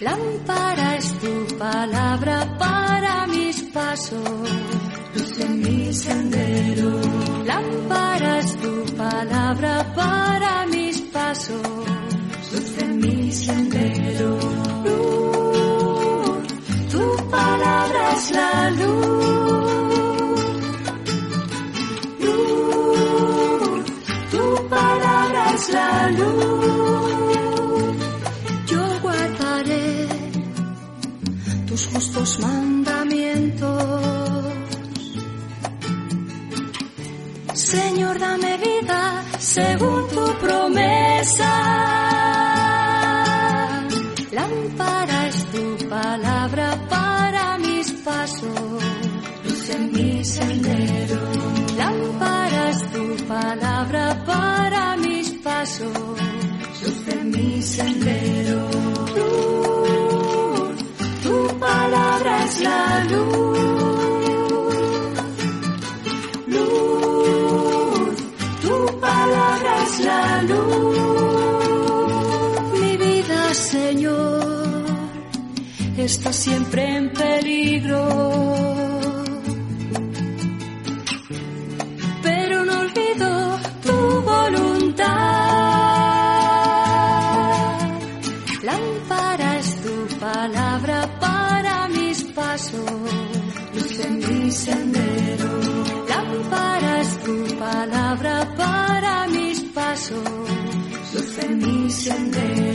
Lámpara 0.00 0.96
es 0.96 1.18
tu 1.18 1.58
palabra 1.58 2.56
para 2.58 3.26
mis 3.26 3.60
pasos 3.64 4.48
en 5.38 5.60
mi 5.60 5.92
sendero. 5.92 7.19
Lámpara 7.50 8.34
tu 8.62 8.72
palabra 8.96 9.74
para 9.96 10.66
mis 10.66 11.00
pasos, 11.14 11.60
luz 12.52 12.78
en 12.78 12.92
mi 13.02 13.32
sendero. 13.32 14.30
Luz, 14.86 16.42
tu 16.92 17.04
palabra 17.36 18.02
es 18.16 18.30
la 18.38 18.70
luz. 18.80 20.10
Luz, 22.26 23.84
tu 24.32 24.44
palabra 24.76 25.42
es 25.56 25.64
la 25.78 25.92
luz. 26.18 27.96
Yo 28.70 28.82
guardaré 29.02 30.08
tus 31.66 31.82
justos 31.88 32.30
mandamientos 32.38 32.79
dame 38.20 38.58
vida 38.58 39.24
según 39.38 40.08
tu 40.08 40.24
promesa. 40.44 41.52
Lámpara 44.32 45.28
es 45.28 45.38
tu 45.52 45.88
palabra 45.88 46.68
para 46.88 47.58
mis 47.58 47.90
pasos, 48.04 48.82
luz 49.44 49.70
en 49.70 49.92
mi 49.92 50.24
sendero. 50.24 51.20
Lámpara 51.76 52.70
es 52.70 52.92
tu 52.92 53.04
palabra 53.26 54.04
para 54.26 54.96
mis 54.96 55.30
pasos, 55.46 56.18
luz 56.82 57.08
en 57.08 57.30
mi 57.30 57.62
sendero. 57.62 58.60
Luz, 59.16 60.76
tu 61.22 61.58
palabra 61.58 62.44
es 62.44 62.60
la 62.60 62.89
está 76.04 76.32
siempre 76.32 76.96
en 76.96 77.12
peligro. 77.12 78.08
Pero 82.22 82.64
no 82.64 82.80
olvido 82.80 83.58
tu 83.82 84.22
voluntad. 84.22 85.06
Lámpara 88.62 89.58
es 89.58 89.76
tu 89.82 90.18
palabra 90.18 91.18
para 91.20 91.88
mis 91.88 92.22
pasos, 92.24 92.90
luz 93.74 94.00
en 94.00 94.18
mi 94.18 94.50
sendero. 94.50 95.50
Lámpara 96.08 97.00
es 97.00 97.18
tu 97.24 97.56
palabra 97.58 98.54
para 98.56 99.26
mis 99.28 99.60
pasos, 99.74 100.28
luz 101.12 101.38
en 101.44 101.58
mi 101.58 101.90
sendero. 101.90 102.69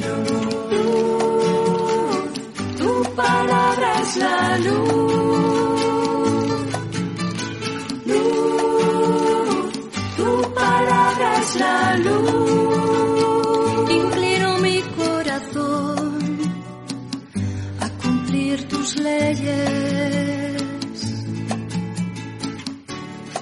La 4.17 4.57
luz. 4.57 6.05
Luz, 8.05 9.71
tu 10.17 10.53
palabra 10.53 11.37
es 11.41 11.55
la 11.55 11.97
luz. 11.97 13.89
Inclino 13.89 14.57
mi 14.59 14.81
corazón 14.99 16.19
a 17.79 17.89
cumplir 18.01 18.67
tus 18.67 18.95
leyes. 18.97 20.61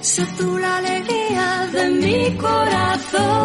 Sé 0.00 0.26
tú 0.38 0.58
la 0.58 0.76
alegría 0.78 1.68
de 1.72 1.90
mi 1.90 2.36
corazón. 2.36 3.44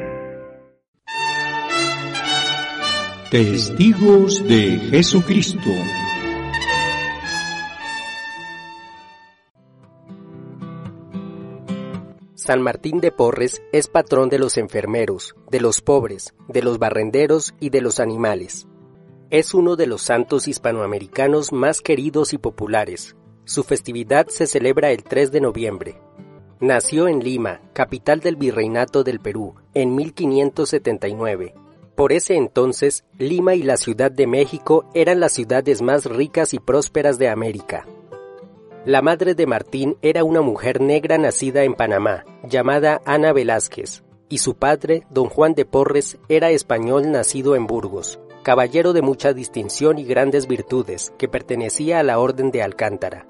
Testigos 3.31 4.45
de 4.45 4.77
Jesucristo. 4.89 5.69
San 12.35 12.61
Martín 12.61 12.99
de 12.99 13.13
Porres 13.13 13.61
es 13.71 13.87
patrón 13.87 14.27
de 14.27 14.37
los 14.37 14.57
enfermeros, 14.57 15.33
de 15.49 15.61
los 15.61 15.79
pobres, 15.79 16.33
de 16.49 16.61
los 16.61 16.77
barrenderos 16.77 17.53
y 17.61 17.69
de 17.69 17.79
los 17.79 18.01
animales. 18.01 18.67
Es 19.29 19.53
uno 19.53 19.77
de 19.77 19.87
los 19.87 20.01
santos 20.01 20.49
hispanoamericanos 20.49 21.53
más 21.53 21.79
queridos 21.79 22.33
y 22.33 22.37
populares. 22.37 23.15
Su 23.45 23.63
festividad 23.63 24.27
se 24.27 24.45
celebra 24.45 24.91
el 24.91 25.05
3 25.05 25.31
de 25.31 25.39
noviembre. 25.39 26.01
Nació 26.59 27.07
en 27.07 27.23
Lima, 27.23 27.61
capital 27.71 28.19
del 28.19 28.35
Virreinato 28.35 29.05
del 29.05 29.21
Perú, 29.21 29.55
en 29.73 29.95
1579. 29.95 31.60
Por 32.01 32.13
ese 32.13 32.33
entonces, 32.33 33.03
Lima 33.19 33.53
y 33.53 33.61
la 33.61 33.77
Ciudad 33.77 34.09
de 34.09 34.25
México 34.25 34.85
eran 34.95 35.19
las 35.19 35.33
ciudades 35.33 35.83
más 35.83 36.05
ricas 36.05 36.51
y 36.55 36.57
prósperas 36.57 37.19
de 37.19 37.29
América. 37.29 37.85
La 38.85 39.03
madre 39.03 39.35
de 39.35 39.45
Martín 39.45 39.97
era 40.01 40.23
una 40.23 40.41
mujer 40.41 40.81
negra 40.81 41.19
nacida 41.19 41.63
en 41.63 41.75
Panamá, 41.75 42.25
llamada 42.43 43.03
Ana 43.05 43.33
Velázquez, 43.33 44.03
y 44.29 44.39
su 44.39 44.55
padre, 44.55 45.03
don 45.11 45.29
Juan 45.29 45.53
de 45.53 45.63
Porres, 45.65 46.17
era 46.27 46.49
español 46.49 47.11
nacido 47.11 47.55
en 47.55 47.67
Burgos, 47.67 48.19
caballero 48.41 48.93
de 48.93 49.03
mucha 49.03 49.33
distinción 49.33 49.99
y 49.99 50.03
grandes 50.03 50.47
virtudes, 50.47 51.13
que 51.19 51.27
pertenecía 51.27 51.99
a 51.99 52.03
la 52.03 52.17
Orden 52.17 52.49
de 52.49 52.63
Alcántara. 52.63 53.27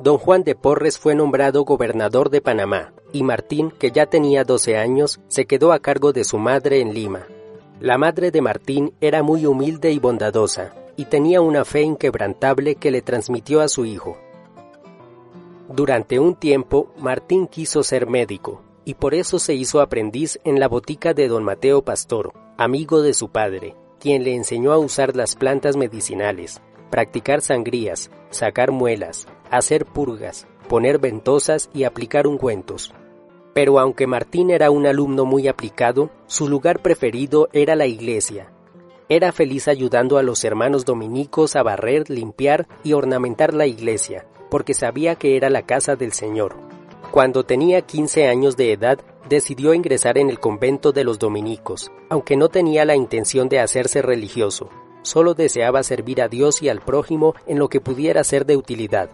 Don 0.00 0.18
Juan 0.18 0.42
de 0.42 0.56
Porres 0.56 0.98
fue 0.98 1.14
nombrado 1.14 1.64
gobernador 1.64 2.30
de 2.30 2.40
Panamá, 2.40 2.92
y 3.12 3.22
Martín, 3.22 3.70
que 3.70 3.92
ya 3.92 4.06
tenía 4.06 4.42
12 4.42 4.78
años, 4.78 5.20
se 5.28 5.46
quedó 5.46 5.72
a 5.72 5.78
cargo 5.78 6.12
de 6.12 6.24
su 6.24 6.38
madre 6.38 6.80
en 6.80 6.92
Lima. 6.92 7.28
La 7.84 7.98
madre 7.98 8.30
de 8.30 8.40
Martín 8.40 8.94
era 9.02 9.22
muy 9.22 9.44
humilde 9.44 9.92
y 9.92 9.98
bondadosa, 9.98 10.72
y 10.96 11.04
tenía 11.04 11.42
una 11.42 11.66
fe 11.66 11.82
inquebrantable 11.82 12.76
que 12.76 12.90
le 12.90 13.02
transmitió 13.02 13.60
a 13.60 13.68
su 13.68 13.84
hijo. 13.84 14.16
Durante 15.68 16.18
un 16.18 16.34
tiempo, 16.34 16.94
Martín 16.96 17.46
quiso 17.46 17.82
ser 17.82 18.06
médico, 18.06 18.62
y 18.86 18.94
por 18.94 19.12
eso 19.12 19.38
se 19.38 19.52
hizo 19.52 19.82
aprendiz 19.82 20.40
en 20.44 20.60
la 20.60 20.66
botica 20.66 21.12
de 21.12 21.28
don 21.28 21.44
Mateo 21.44 21.82
Pastor, 21.84 22.32
amigo 22.56 23.02
de 23.02 23.12
su 23.12 23.28
padre, 23.28 23.74
quien 24.00 24.24
le 24.24 24.34
enseñó 24.34 24.72
a 24.72 24.78
usar 24.78 25.14
las 25.14 25.36
plantas 25.36 25.76
medicinales, 25.76 26.62
practicar 26.88 27.42
sangrías, 27.42 28.10
sacar 28.30 28.70
muelas, 28.70 29.28
hacer 29.50 29.84
purgas, 29.84 30.46
poner 30.70 30.98
ventosas 30.98 31.68
y 31.74 31.84
aplicar 31.84 32.26
ungüentos. 32.26 32.94
Pero 33.54 33.78
aunque 33.78 34.06
Martín 34.06 34.50
era 34.50 34.70
un 34.70 34.86
alumno 34.86 35.24
muy 35.24 35.48
aplicado, 35.48 36.10
su 36.26 36.48
lugar 36.48 36.82
preferido 36.82 37.48
era 37.52 37.76
la 37.76 37.86
iglesia. 37.86 38.52
Era 39.08 39.32
feliz 39.32 39.68
ayudando 39.68 40.18
a 40.18 40.22
los 40.22 40.44
hermanos 40.44 40.84
dominicos 40.84 41.56
a 41.56 41.62
barrer, 41.62 42.10
limpiar 42.10 42.66
y 42.82 42.94
ornamentar 42.94 43.54
la 43.54 43.66
iglesia, 43.66 44.26
porque 44.50 44.74
sabía 44.74 45.14
que 45.14 45.36
era 45.36 45.50
la 45.50 45.62
casa 45.62 45.94
del 45.94 46.12
Señor. 46.12 46.56
Cuando 47.10 47.44
tenía 47.44 47.82
15 47.82 48.26
años 48.26 48.56
de 48.56 48.72
edad, 48.72 48.98
decidió 49.28 49.72
ingresar 49.72 50.18
en 50.18 50.30
el 50.30 50.40
convento 50.40 50.92
de 50.92 51.04
los 51.04 51.18
dominicos, 51.18 51.92
aunque 52.08 52.36
no 52.36 52.48
tenía 52.48 52.84
la 52.84 52.96
intención 52.96 53.48
de 53.48 53.60
hacerse 53.60 54.02
religioso, 54.02 54.68
solo 55.02 55.34
deseaba 55.34 55.82
servir 55.82 56.20
a 56.22 56.28
Dios 56.28 56.62
y 56.62 56.68
al 56.68 56.80
prójimo 56.80 57.34
en 57.46 57.58
lo 57.58 57.68
que 57.68 57.80
pudiera 57.80 58.24
ser 58.24 58.46
de 58.46 58.56
utilidad. 58.56 59.10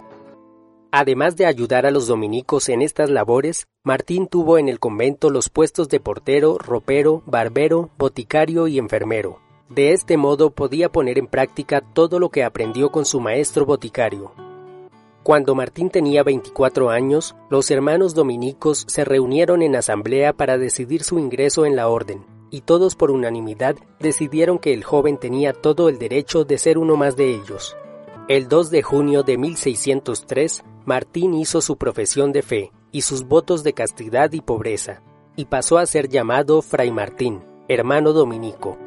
Además 0.93 1.37
de 1.37 1.47
ayudar 1.47 1.87
a 1.87 1.93
los 1.93 2.09
dominicos 2.09 2.69
en 2.69 2.83
estas 2.83 3.11
labores, 3.11 3.69
Martín 3.85 4.27
tuvo 4.27 4.59
en 4.59 4.69
el 4.69 4.81
convento 4.81 5.31
los 5.31 5.49
puestos 5.49 5.89
de 5.89 6.01
portero, 6.01 6.59
ropero, 6.59 7.23
barbero, 7.27 7.91
boticario 7.97 8.67
y 8.67 8.79
enfermero. 8.79 9.39
De 9.69 9.93
este 9.93 10.17
modo 10.17 10.51
podía 10.51 10.91
poner 10.91 11.17
en 11.17 11.29
práctica 11.29 11.81
todo 11.81 12.19
lo 12.19 12.31
que 12.31 12.43
aprendió 12.43 12.91
con 12.91 13.05
su 13.05 13.21
maestro 13.21 13.67
boticario. 13.67 14.33
Cuando 15.23 15.55
Martín 15.55 15.91
tenía 15.91 16.25
24 16.25 16.91
años, 16.91 17.37
los 17.51 17.71
hermanos 17.71 18.15
dominicos 18.15 18.85
se 18.89 19.05
reunieron 19.05 19.63
en 19.63 19.77
asamblea 19.77 20.33
para 20.33 20.59
decidir 20.59 21.05
su 21.05 21.21
ingreso 21.21 21.67
en 21.67 21.77
la 21.77 21.87
orden, 21.87 22.27
y 22.51 22.63
todos 22.63 22.97
por 22.97 23.13
unanimidad 23.13 23.77
decidieron 24.01 24.59
que 24.59 24.73
el 24.73 24.83
joven 24.83 25.19
tenía 25.19 25.53
todo 25.53 25.89
el 25.89 26.01
derecho 26.01 26.45
de 26.45 26.59
ser 26.59 26.79
uno 26.79 26.97
más 26.97 27.17
de 27.17 27.31
ellos. 27.33 27.77
El 28.31 28.47
2 28.47 28.71
de 28.71 28.83
junio 28.83 29.25
de 29.25 29.37
1603, 29.37 30.63
Martín 30.85 31.35
hizo 31.35 31.61
su 31.61 31.77
profesión 31.77 32.31
de 32.31 32.43
fe 32.43 32.71
y 32.93 33.03
sus 33.03 33.25
votos 33.25 33.65
de 33.65 33.73
castidad 33.73 34.31
y 34.31 34.41
pobreza, 34.41 35.03
y 35.35 35.47
pasó 35.47 35.79
a 35.79 35.87
ser 35.87 36.09
llamado 36.09 36.63
Fray 36.63 36.93
Martín, 36.93 37.43
hermano 37.67 38.13
dominico. 38.13 38.79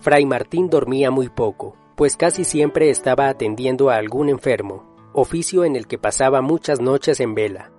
Fray 0.00 0.24
Martín 0.24 0.70
dormía 0.70 1.10
muy 1.10 1.28
poco, 1.28 1.74
pues 1.96 2.16
casi 2.16 2.44
siempre 2.44 2.90
estaba 2.90 3.28
atendiendo 3.28 3.90
a 3.90 3.96
algún 3.96 4.28
enfermo, 4.28 4.84
oficio 5.14 5.64
en 5.64 5.74
el 5.74 5.88
que 5.88 5.98
pasaba 5.98 6.40
muchas 6.40 6.80
noches 6.80 7.18
en 7.18 7.34
vela. 7.34 7.72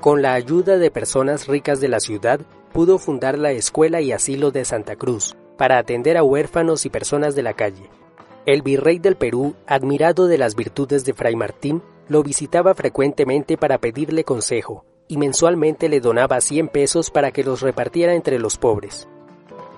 Con 0.00 0.22
la 0.22 0.32
ayuda 0.32 0.78
de 0.78 0.90
personas 0.90 1.46
ricas 1.46 1.82
de 1.82 1.88
la 1.88 2.00
ciudad, 2.00 2.40
pudo 2.72 2.96
fundar 2.96 3.38
la 3.38 3.52
Escuela 3.52 4.00
y 4.00 4.12
Asilo 4.12 4.50
de 4.50 4.64
Santa 4.64 4.96
Cruz, 4.96 5.36
para 5.58 5.76
atender 5.76 6.16
a 6.16 6.22
huérfanos 6.24 6.86
y 6.86 6.88
personas 6.88 7.34
de 7.34 7.42
la 7.42 7.52
calle. 7.52 7.90
El 8.46 8.60
virrey 8.60 8.98
del 8.98 9.16
Perú, 9.16 9.54
admirado 9.66 10.26
de 10.26 10.36
las 10.36 10.54
virtudes 10.54 11.06
de 11.06 11.14
Fray 11.14 11.34
Martín, 11.34 11.82
lo 12.08 12.22
visitaba 12.22 12.74
frecuentemente 12.74 13.56
para 13.56 13.78
pedirle 13.78 14.22
consejo, 14.22 14.84
y 15.08 15.16
mensualmente 15.16 15.88
le 15.88 16.00
donaba 16.00 16.42
100 16.42 16.68
pesos 16.68 17.10
para 17.10 17.30
que 17.32 17.42
los 17.42 17.62
repartiera 17.62 18.14
entre 18.14 18.38
los 18.38 18.58
pobres. 18.58 19.08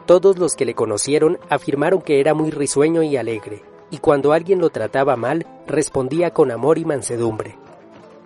Todos 0.04 0.38
los 0.38 0.54
que 0.56 0.64
le 0.64 0.74
conocieron 0.74 1.38
afirmaron 1.48 2.02
que 2.02 2.18
era 2.18 2.34
muy 2.34 2.50
risueño 2.50 3.04
y 3.04 3.16
alegre, 3.16 3.62
y 3.92 3.98
cuando 3.98 4.32
alguien 4.32 4.58
lo 4.58 4.70
trataba 4.70 5.14
mal, 5.14 5.46
respondía 5.68 6.32
con 6.32 6.50
amor 6.50 6.78
y 6.78 6.84
mansedumbre. 6.84 7.56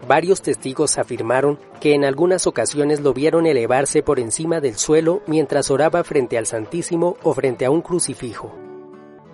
Varios 0.09 0.41
testigos 0.41 0.97
afirmaron 0.97 1.59
que 1.83 1.93
en 1.93 2.07
algunas 2.07 2.47
ocasiones 2.47 3.01
lo 3.01 3.13
vieron 3.13 3.45
elevarse 3.45 4.03
por 4.03 4.19
encima 4.19 4.63
del 4.63 4.77
suelo 4.77 5.21
mientras 5.27 5.71
oraba 5.71 6.03
frente 6.03 6.39
al 6.39 6.47
Santísimo 6.47 7.19
o 7.23 7.35
frente 7.35 7.67
a 7.67 7.71
un 7.71 7.83
crucifijo. 7.83 8.70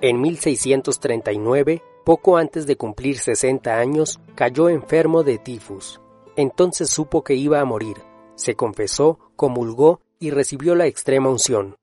En 0.02 0.20
1639, 0.20 1.82
poco 2.04 2.36
antes 2.36 2.66
de 2.66 2.76
cumplir 2.76 3.18
60 3.18 3.78
años, 3.78 4.20
cayó 4.34 4.68
enfermo 4.68 5.22
de 5.22 5.38
tifus. 5.38 6.02
Entonces 6.36 6.90
supo 6.90 7.24
que 7.24 7.34
iba 7.34 7.60
a 7.60 7.64
morir. 7.64 7.96
Se 8.34 8.54
confesó, 8.56 9.18
comulgó 9.36 10.00
y 10.18 10.30
recibió 10.30 10.74
la 10.74 10.86
extrema 10.86 11.30
unción. 11.30 11.76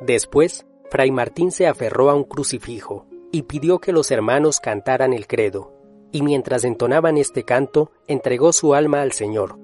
Después, 0.00 0.66
Fray 0.90 1.12
Martín 1.12 1.52
se 1.52 1.68
aferró 1.68 2.10
a 2.10 2.14
un 2.14 2.24
crucifijo 2.24 3.06
y 3.30 3.42
pidió 3.42 3.78
que 3.78 3.92
los 3.92 4.10
hermanos 4.10 4.58
cantaran 4.58 5.12
el 5.12 5.28
credo, 5.28 5.72
y 6.10 6.22
mientras 6.22 6.64
entonaban 6.64 7.18
este 7.18 7.44
canto, 7.44 7.92
entregó 8.08 8.52
su 8.52 8.74
alma 8.74 9.02
al 9.02 9.12
Señor. 9.12 9.56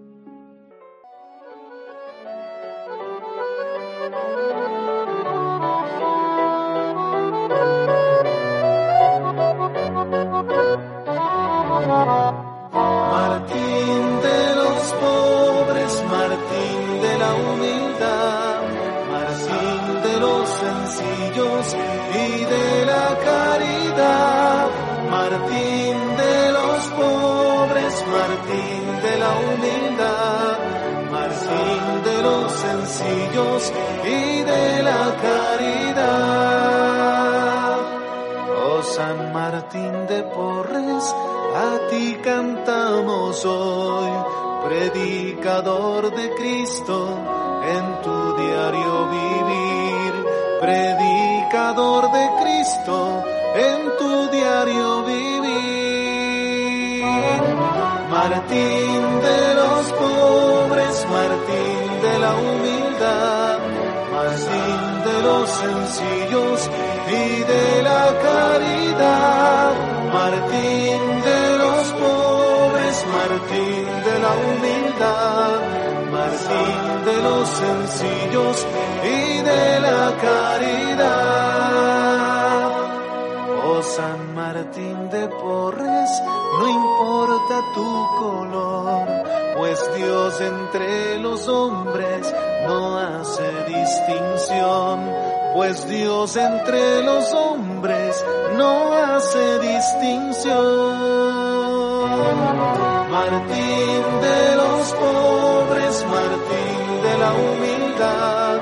Los 65.26 65.48
sencillos 65.50 66.70
y 67.08 67.42
de 67.52 67.82
la 67.82 68.04
caridad, 68.28 69.72
Martín 70.12 71.00
de 71.28 71.42
los 71.62 71.84
pobres, 72.02 72.94
Martín 73.16 73.86
de 74.08 74.14
la 74.24 74.32
humildad, 74.46 75.58
Martín 76.16 76.80
de 77.08 77.16
los 77.28 77.44
sencillos 77.64 78.56
y 79.02 79.42
de 79.50 79.80
la 79.80 80.04
caridad. 80.26 81.16
Oh 83.68 83.82
San 83.82 84.20
Martín 84.34 85.10
de 85.10 85.26
Porres, 85.28 86.10
no 86.58 86.64
importa 86.68 87.54
tu 87.74 87.90
color, 88.20 89.06
pues 89.58 89.78
Dios 89.96 90.40
entre 90.40 91.18
los 91.18 91.48
hombres 91.48 92.32
no 92.66 92.98
hace 92.98 93.64
distinción, 93.66 95.10
pues 95.54 95.88
Dios 95.88 96.36
entre 96.36 97.02
los 97.02 97.32
hombres 97.32 98.24
no 98.56 98.92
hace 98.92 99.58
distinción. 99.60 101.36
Martín 103.10 104.04
de 104.20 104.56
los 104.56 104.92
pobres, 104.92 106.04
Martín 106.10 107.02
de 107.02 107.18
la 107.18 107.32
humildad, 107.32 108.60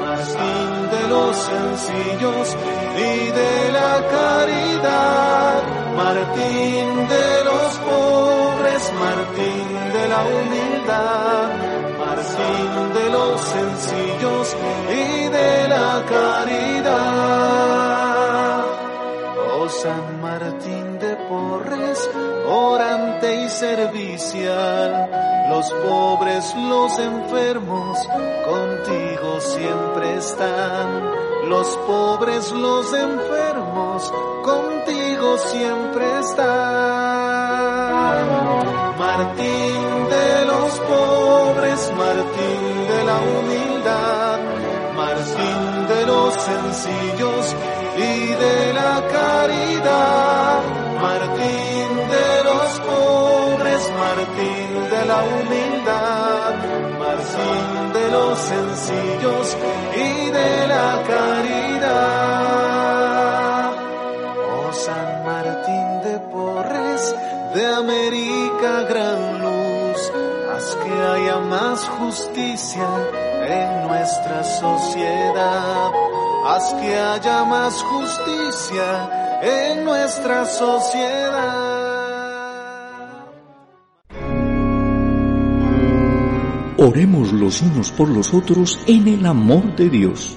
Martín 0.00 0.90
de 0.90 1.08
los 1.08 1.36
sencillos 1.36 2.56
y 2.96 3.30
de 3.40 3.72
la 3.72 3.92
caridad, 4.16 5.62
Martín 5.96 7.08
de 7.08 7.44
los 7.44 7.78
pobres, 7.78 8.92
Martín 9.00 9.92
de 9.92 10.08
la 10.08 10.20
humildad, 10.24 11.73
De 12.34 13.10
los 13.10 13.40
sencillos 13.40 14.56
y 14.90 15.28
de 15.28 15.68
la 15.68 16.02
caridad. 16.08 17.44
Oh 19.56 19.68
San 19.68 20.20
Martín 20.20 20.98
de 20.98 21.14
Porres, 21.28 22.10
orante 22.48 23.44
y 23.44 23.48
servicial, 23.48 25.08
los 25.48 25.70
pobres, 25.72 26.54
los 26.56 26.98
enfermos, 26.98 27.98
contigo 28.44 29.40
siempre 29.40 30.16
están. 30.16 31.24
Los 31.48 31.76
pobres, 31.86 32.50
los 32.50 32.92
enfermos, 32.94 34.12
contigo 34.42 35.38
siempre 35.38 36.18
están. 36.18 37.44
Martín 38.98 40.08
de 40.08 40.44
los 40.46 40.80
pobres, 40.80 41.92
Martín 41.96 42.23
de 42.36 43.04
la 43.04 43.16
humildad, 43.20 44.38
Martín 44.96 45.86
de 45.88 46.06
los 46.06 46.34
sencillos 46.34 47.54
y 47.96 48.26
de 48.44 48.72
la 48.72 49.02
caridad, 49.16 50.62
Martín 51.00 51.88
de 52.14 52.44
los 52.44 52.80
pobres, 52.80 53.82
Martín 53.98 54.70
de 54.90 55.02
la 55.06 55.18
humildad, 55.34 56.54
Martín 56.98 57.92
de 57.92 58.06
los 58.10 58.38
sencillos 58.38 59.56
y 59.96 60.30
de 60.30 60.66
la 60.66 61.02
caridad. 61.06 62.04
Oh 64.50 64.72
San 64.72 65.24
Martín 65.24 65.86
de 66.02 66.18
Porres, 66.32 67.14
de 67.54 67.66
que 70.94 71.00
haya 71.02 71.38
más 71.40 71.88
justicia 71.88 72.88
en 73.46 73.88
nuestra 73.88 74.44
sociedad, 74.44 75.90
haz 76.46 76.74
que 76.74 76.94
haya 76.94 77.44
más 77.44 77.82
justicia 77.82 79.40
en 79.42 79.84
nuestra 79.84 80.44
sociedad. 80.44 81.74
Oremos 86.78 87.32
los 87.32 87.62
unos 87.62 87.90
por 87.90 88.08
los 88.08 88.32
otros 88.32 88.78
en 88.86 89.08
el 89.08 89.26
amor 89.26 89.74
de 89.74 89.88
Dios. 89.88 90.36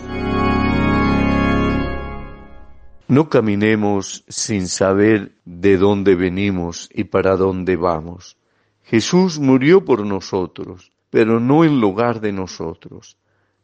No 3.08 3.30
caminemos 3.30 4.24
sin 4.28 4.67
saber 4.67 5.36
de 5.46 5.78
dónde 5.78 6.15
venimos 6.15 6.89
y 6.93 7.06
para 7.06 7.38
dónde 7.38 7.76
vamos. 7.76 8.38
Jesús 8.89 9.38
murió 9.38 9.84
por 9.84 10.06
nosotros, 10.06 10.93
pero 11.10 11.41
no 11.41 11.65
en 11.65 11.82
lugar 11.82 12.21
de 12.21 12.32
nosotros. 12.32 13.17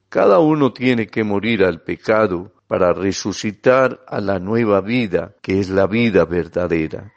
Cada 0.09 0.39
uno 0.39 0.73
tiene 0.73 1.07
que 1.07 1.23
morir 1.23 1.63
al 1.63 1.81
pecado 1.81 2.51
para 2.67 2.91
resucitar 2.91 4.01
a 4.05 4.19
la 4.19 4.39
nueva 4.39 4.81
vida, 4.81 5.33
que 5.41 5.61
es 5.61 5.69
la 5.69 5.87
vida 5.87 6.25
verdadera. 6.25 7.13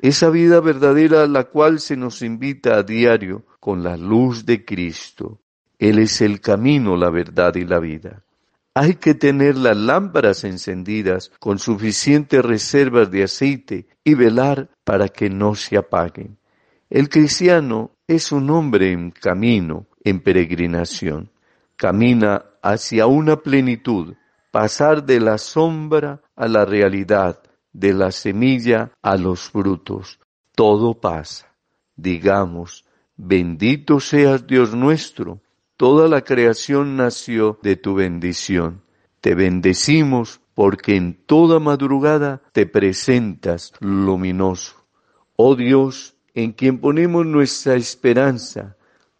Esa 0.00 0.28
vida 0.28 0.60
verdadera 0.60 1.22
a 1.22 1.26
la 1.26 1.44
cual 1.44 1.80
se 1.80 1.96
nos 1.96 2.20
invita 2.20 2.76
a 2.76 2.82
diario 2.82 3.46
con 3.58 3.82
la 3.82 3.96
luz 3.96 4.44
de 4.44 4.62
Cristo. 4.66 5.40
Él 5.78 5.98
es 5.98 6.20
el 6.20 6.42
camino, 6.42 6.94
la 6.94 7.08
verdad 7.08 7.54
y 7.54 7.64
la 7.64 7.78
vida. 7.78 8.22
Hay 8.74 8.96
que 8.96 9.14
tener 9.14 9.56
las 9.56 9.78
lámparas 9.78 10.44
encendidas 10.44 11.32
con 11.40 11.58
suficientes 11.58 12.44
reservas 12.44 13.10
de 13.10 13.22
aceite 13.22 13.86
y 14.04 14.12
velar 14.12 14.68
para 14.84 15.08
que 15.08 15.30
no 15.30 15.54
se 15.54 15.78
apaguen. 15.78 16.39
El 16.90 17.08
cristiano 17.08 17.92
es 18.08 18.32
un 18.32 18.50
hombre 18.50 18.90
en 18.90 19.12
camino, 19.12 19.86
en 20.02 20.18
peregrinación. 20.18 21.30
Camina 21.76 22.46
hacia 22.62 23.06
una 23.06 23.36
plenitud, 23.36 24.14
pasar 24.50 25.04
de 25.04 25.20
la 25.20 25.38
sombra 25.38 26.20
a 26.34 26.48
la 26.48 26.64
realidad, 26.64 27.42
de 27.72 27.94
la 27.94 28.10
semilla 28.10 28.90
a 29.02 29.16
los 29.16 29.50
frutos. 29.50 30.18
Todo 30.56 31.00
pasa. 31.00 31.54
Digamos, 31.94 32.84
bendito 33.16 34.00
seas 34.00 34.48
Dios 34.48 34.74
nuestro. 34.74 35.40
Toda 35.76 36.08
la 36.08 36.22
creación 36.22 36.96
nació 36.96 37.60
de 37.62 37.76
tu 37.76 37.94
bendición. 37.94 38.82
Te 39.20 39.36
bendecimos 39.36 40.40
porque 40.54 40.96
en 40.96 41.24
toda 41.24 41.60
madrugada 41.60 42.42
te 42.50 42.66
presentas 42.66 43.72
luminoso. 43.78 44.74
Oh 45.36 45.54
Dios, 45.54 46.16
en 46.42 46.52
quien 46.52 46.78
ponemos 46.78 47.26
nuestra 47.26 47.74
esperanza. 47.74 48.76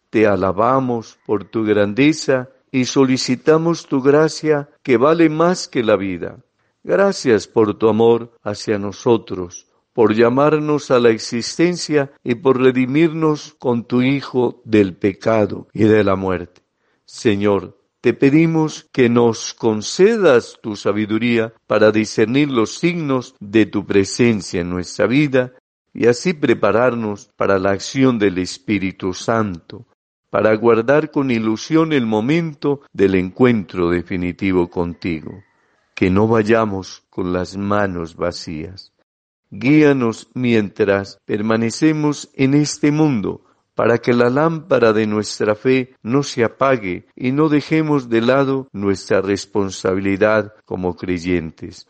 Te 0.09 0.27
alabamos 0.27 1.17
por 1.25 1.45
tu 1.45 1.63
grandeza 1.63 2.49
y 2.71 2.85
solicitamos 2.85 3.87
tu 3.87 4.01
gracia 4.01 4.69
que 4.83 4.97
vale 4.97 5.29
más 5.29 5.67
que 5.67 5.83
la 5.83 5.97
vida. 5.97 6.37
Gracias 6.83 7.47
por 7.47 7.77
tu 7.77 7.89
amor 7.89 8.37
hacia 8.43 8.79
nosotros, 8.79 9.67
por 9.93 10.15
llamarnos 10.15 10.89
a 10.89 10.99
la 10.99 11.09
existencia 11.09 12.11
y 12.23 12.35
por 12.35 12.59
redimirnos 12.59 13.55
con 13.59 13.85
tu 13.85 14.01
Hijo 14.01 14.61
del 14.65 14.95
pecado 14.95 15.67
y 15.73 15.83
de 15.83 16.03
la 16.03 16.15
muerte. 16.15 16.61
Señor, 17.05 17.77
te 18.01 18.15
pedimos 18.15 18.89
que 18.91 19.09
nos 19.09 19.53
concedas 19.53 20.57
tu 20.63 20.75
sabiduría 20.75 21.53
para 21.67 21.91
discernir 21.91 22.49
los 22.49 22.79
signos 22.79 23.35
de 23.39 23.67
tu 23.67 23.85
presencia 23.85 24.61
en 24.61 24.71
nuestra 24.71 25.05
vida 25.05 25.53
y 25.93 26.07
así 26.07 26.33
prepararnos 26.33 27.29
para 27.35 27.59
la 27.59 27.71
acción 27.71 28.17
del 28.17 28.37
Espíritu 28.37 29.13
Santo, 29.13 29.85
para 30.29 30.51
aguardar 30.51 31.11
con 31.11 31.29
ilusión 31.29 31.91
el 31.91 32.05
momento 32.05 32.81
del 32.93 33.15
encuentro 33.15 33.89
definitivo 33.89 34.69
contigo. 34.69 35.43
Que 35.93 36.09
no 36.09 36.27
vayamos 36.27 37.03
con 37.09 37.33
las 37.33 37.57
manos 37.57 38.15
vacías. 38.15 38.93
Guíanos 39.49 40.29
mientras 40.33 41.19
permanecemos 41.25 42.29
en 42.33 42.53
este 42.53 42.91
mundo, 42.91 43.43
para 43.75 43.97
que 43.97 44.13
la 44.13 44.29
lámpara 44.29 44.93
de 44.93 45.07
nuestra 45.07 45.55
fe 45.55 45.95
no 46.01 46.23
se 46.23 46.43
apague 46.43 47.07
y 47.15 47.31
no 47.31 47.49
dejemos 47.49 48.09
de 48.09 48.21
lado 48.21 48.67
nuestra 48.71 49.21
responsabilidad 49.21 50.53
como 50.65 50.95
creyentes. 50.95 51.87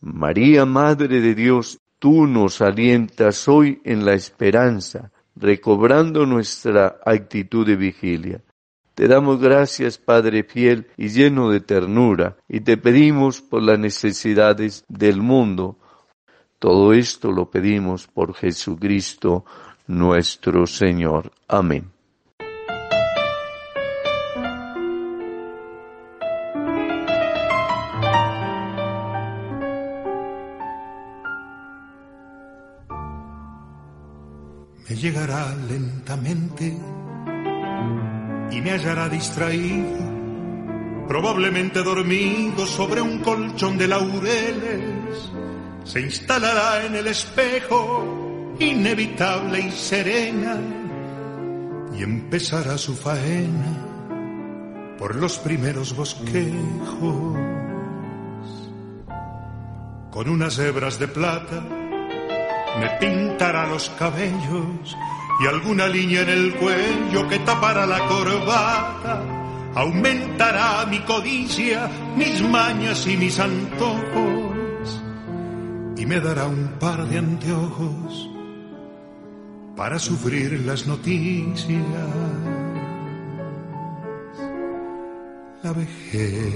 María, 0.00 0.64
Madre 0.64 1.20
de 1.20 1.34
Dios, 1.34 1.78
tú 1.98 2.26
nos 2.26 2.60
alientas 2.60 3.48
hoy 3.48 3.80
en 3.84 4.04
la 4.04 4.14
esperanza, 4.14 5.10
recobrando 5.36 6.26
nuestra 6.26 7.00
actitud 7.04 7.66
de 7.66 7.76
vigilia. 7.76 8.42
Te 8.94 9.06
damos 9.06 9.40
gracias, 9.40 9.98
Padre 9.98 10.42
fiel 10.42 10.88
y 10.96 11.08
lleno 11.08 11.50
de 11.50 11.60
ternura, 11.60 12.36
y 12.48 12.60
te 12.60 12.76
pedimos 12.76 13.40
por 13.40 13.62
las 13.62 13.78
necesidades 13.78 14.84
del 14.88 15.20
mundo. 15.22 15.78
Todo 16.58 16.92
esto 16.92 17.30
lo 17.30 17.48
pedimos 17.48 18.08
por 18.08 18.34
Jesucristo, 18.34 19.44
nuestro 19.86 20.66
Señor. 20.66 21.30
Amén. 21.46 21.97
Lentamente 35.26 36.76
y 38.50 38.60
me 38.60 38.70
hallará 38.70 39.08
distraído, 39.08 39.98
probablemente 41.08 41.82
dormido 41.82 42.66
sobre 42.66 43.00
un 43.00 43.18
colchón 43.18 43.76
de 43.76 43.88
laureles. 43.88 45.30
Se 45.84 46.00
instalará 46.00 46.86
en 46.86 46.94
el 46.94 47.08
espejo 47.08 48.54
inevitable 48.58 49.60
y 49.60 49.70
serena, 49.70 50.56
y 51.94 52.02
empezará 52.02 52.78
su 52.78 52.94
faena 52.94 54.94
por 54.98 55.16
los 55.16 55.38
primeros 55.38 55.96
bosquejos. 55.96 57.38
Con 60.10 60.28
unas 60.28 60.58
hebras 60.58 60.98
de 60.98 61.08
plata 61.08 61.87
me 62.80 62.88
pintará 63.00 63.66
los 63.66 63.90
cabellos 63.90 64.96
y 65.40 65.46
alguna 65.46 65.86
línea 65.86 66.22
en 66.22 66.28
el 66.28 66.54
cuello 66.54 67.28
que 67.28 67.38
tapará 67.40 67.86
la 67.86 67.98
corbata. 68.06 69.22
Aumentará 69.74 70.86
mi 70.86 70.98
codicia, 71.00 71.88
mis 72.16 72.42
mañas 72.42 73.06
y 73.06 73.16
mis 73.16 73.38
antojos 73.38 74.48
y 75.98 76.06
me 76.06 76.20
dará 76.20 76.46
un 76.46 76.68
par 76.78 77.04
de 77.08 77.18
anteojos 77.18 78.30
para 79.76 79.98
sufrir 79.98 80.60
las 80.64 80.86
noticias. 80.86 81.82
La 85.64 85.72
vejez 85.72 86.54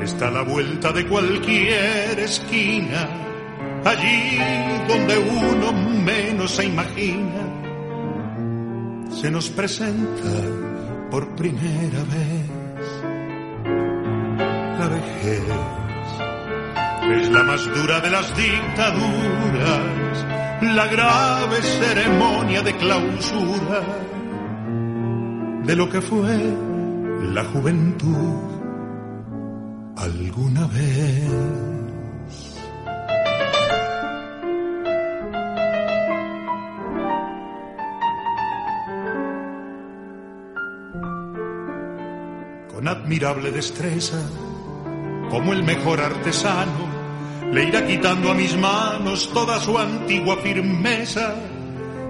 está 0.00 0.28
a 0.28 0.30
la 0.32 0.42
vuelta 0.42 0.92
de 0.92 1.06
cualquier 1.06 2.18
esquina, 2.18 3.08
allí 3.86 4.38
donde 4.88 5.18
uno 5.18 5.72
menos 5.72 6.50
se 6.50 6.64
imagina, 6.64 7.42
se 9.20 9.30
nos 9.30 9.48
presenta 9.50 10.32
por 11.10 11.34
primera 11.36 12.02
vez. 12.14 12.50
La 14.78 14.88
vejez 14.88 15.42
es 17.18 17.30
la 17.30 17.42
más 17.42 17.64
dura 17.74 18.00
de 18.00 18.10
las 18.10 18.36
dictaduras 18.36 20.06
la 20.62 20.86
grave 20.86 21.62
ceremonia 21.62 22.62
de 22.62 22.74
clausura 22.76 23.82
de 25.64 25.76
lo 25.76 25.88
que 25.88 26.00
fue 26.00 26.38
la 27.34 27.44
juventud 27.44 28.56
alguna 29.96 30.66
vez. 30.66 31.75
Admirable 43.06 43.52
destreza, 43.52 44.18
como 45.30 45.52
el 45.52 45.62
mejor 45.62 46.00
artesano, 46.00 46.90
le 47.52 47.68
irá 47.68 47.86
quitando 47.86 48.32
a 48.32 48.34
mis 48.34 48.56
manos 48.56 49.30
toda 49.32 49.60
su 49.60 49.78
antigua 49.78 50.36
firmeza 50.38 51.36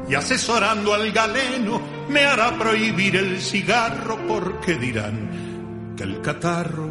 y 0.09 0.15
asesorando 0.15 0.95
al 0.95 1.13
galeno 1.13 1.83
me 2.09 2.25
hará 2.25 2.57
prohibir 2.57 3.15
el 3.15 3.43
cigarro 3.43 4.17
porque 4.27 4.77
dirán 4.77 5.95
que 5.99 6.05
el 6.05 6.23
catarro 6.23 6.89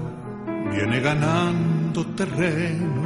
viene 0.72 1.00
ganando 1.00 2.06
terreno. 2.16 3.02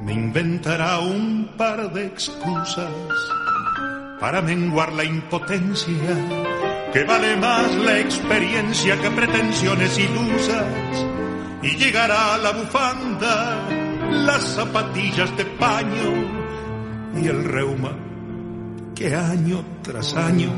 Me 0.00 0.12
inventará 0.12 0.98
un 0.98 1.52
par 1.56 1.90
de 1.94 2.08
excusas 2.08 2.92
para 4.20 4.42
menguar 4.42 4.92
la 4.92 5.04
impotencia, 5.04 6.61
que 6.92 7.04
vale 7.04 7.36
más 7.36 7.74
la 7.76 7.98
experiencia 8.00 9.00
que 9.00 9.10
pretensiones 9.10 9.98
ilusas 9.98 11.06
y 11.62 11.76
llegará 11.76 12.36
la 12.38 12.52
bufanda, 12.52 13.68
las 14.10 14.42
zapatillas 14.42 15.34
de 15.36 15.44
paño 15.44 17.22
y 17.22 17.28
el 17.28 17.44
reuma 17.44 17.96
que 18.94 19.14
año 19.14 19.64
tras 19.82 20.14
año 20.14 20.50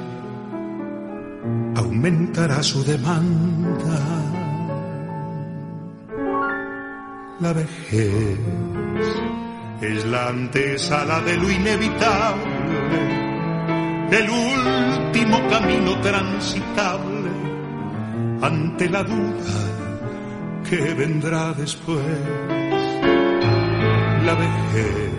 aumentará 1.76 2.62
su 2.62 2.82
demanda. 2.84 4.00
La 7.40 7.52
vejez 7.52 8.38
es 9.80 10.04
la 10.06 10.28
antesala 10.28 11.20
de 11.20 11.36
lo 11.36 11.50
inevitable, 11.50 13.23
el 14.14 14.30
último 14.30 15.48
camino 15.48 16.00
transitable 16.00 17.30
ante 18.42 18.88
la 18.88 19.02
duda 19.02 19.54
que 20.68 20.94
vendrá 20.94 21.52
después. 21.54 21.98
La 24.24 24.34
vejez 24.34 25.12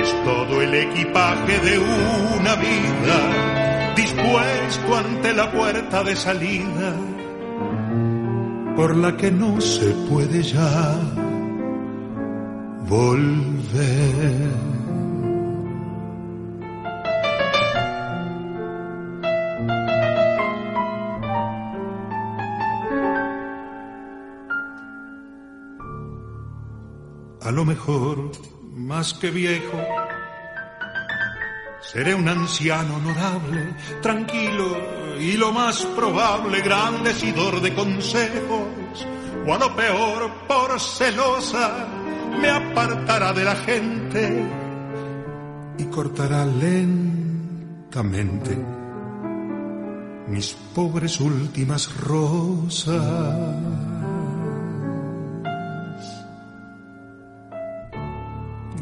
es 0.00 0.24
todo 0.24 0.62
el 0.62 0.74
equipaje 0.74 1.58
de 1.58 1.78
una 1.78 2.54
vida 2.56 3.94
dispuesto 3.94 4.96
ante 4.96 5.34
la 5.34 5.50
puerta 5.52 6.02
de 6.04 6.16
salida 6.16 6.94
por 8.76 8.96
la 8.96 9.16
que 9.16 9.30
no 9.30 9.60
se 9.60 9.90
puede 10.08 10.42
ya 10.42 10.94
volver. 12.88 14.77
Más 27.88 29.14
que 29.14 29.30
viejo, 29.30 29.78
seré 31.80 32.14
un 32.14 32.28
anciano 32.28 32.96
honorable, 32.96 33.74
tranquilo 34.02 34.76
y 35.18 35.32
lo 35.32 35.52
más 35.52 35.86
probable, 35.96 36.60
gran 36.60 37.02
decidor 37.02 37.62
de 37.62 37.74
consejos, 37.74 39.06
o 39.46 39.54
a 39.54 39.58
lo 39.58 39.74
peor, 39.74 40.30
por 40.46 40.78
celosa, 40.78 41.86
me 42.38 42.50
apartará 42.50 43.32
de 43.32 43.44
la 43.44 43.56
gente 43.56 44.46
y 45.78 45.84
cortará 45.84 46.44
lentamente 46.44 46.94
mis 50.28 50.52
pobres 50.74 51.20
últimas 51.20 51.90
rosas. 52.02 53.87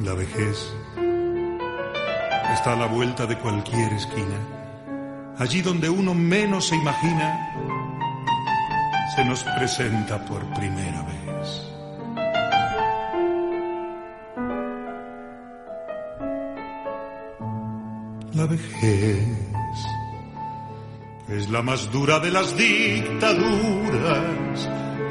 La 0.07 0.15
vejez 0.15 0.73
está 2.55 2.75
a 2.75 2.77
la 2.77 2.87
vuelta 2.87 3.27
de 3.27 3.37
cualquier 3.39 3.93
esquina. 3.93 4.39
Allí 5.37 5.63
donde 5.63 5.91
uno 5.91 6.15
menos 6.15 6.69
se 6.69 6.77
imagina, 6.77 7.53
se 9.17 9.25
nos 9.25 9.43
presenta 9.43 10.25
por 10.25 10.45
primera 10.55 11.03
vez. 11.03 11.61
La 18.33 18.47
vejez 18.47 19.27
es 21.31 21.51
la 21.51 21.63
más 21.63 21.91
dura 21.91 22.21
de 22.21 22.31
las 22.31 22.57
dictaduras, 22.57 23.51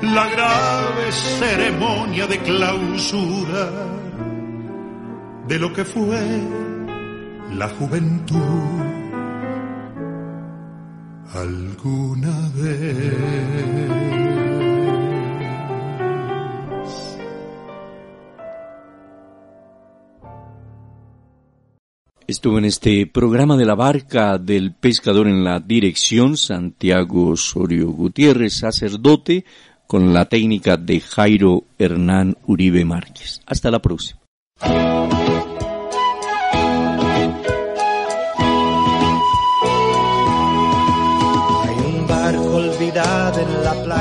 la 0.03 0.29
grave 0.29 1.11
ceremonia 1.11 2.27
de 2.27 2.39
clausura 2.39 3.84
de 5.47 5.59
lo 5.59 5.71
que 5.73 5.85
fue 5.85 6.19
la 7.53 7.69
juventud 7.69 8.39
alguna 11.33 12.49
vez. 12.55 13.55
Estuvo 22.27 22.57
en 22.57 22.65
este 22.65 23.05
programa 23.05 23.55
de 23.55 23.65
la 23.65 23.75
barca 23.75 24.39
del 24.39 24.73
pescador 24.73 25.27
en 25.27 25.43
la 25.43 25.59
dirección 25.59 26.37
Santiago 26.37 27.29
Osorio 27.29 27.89
Gutiérrez, 27.91 28.55
sacerdote, 28.55 29.45
con 29.85 30.11
la 30.11 30.25
técnica 30.25 30.75
de 30.75 31.01
Jairo 31.01 31.65
Hernán 31.77 32.35
Uribe 32.47 32.83
Márquez. 32.83 33.41
Hasta 33.45 33.69
la 33.69 33.79
próxima. 33.79 34.19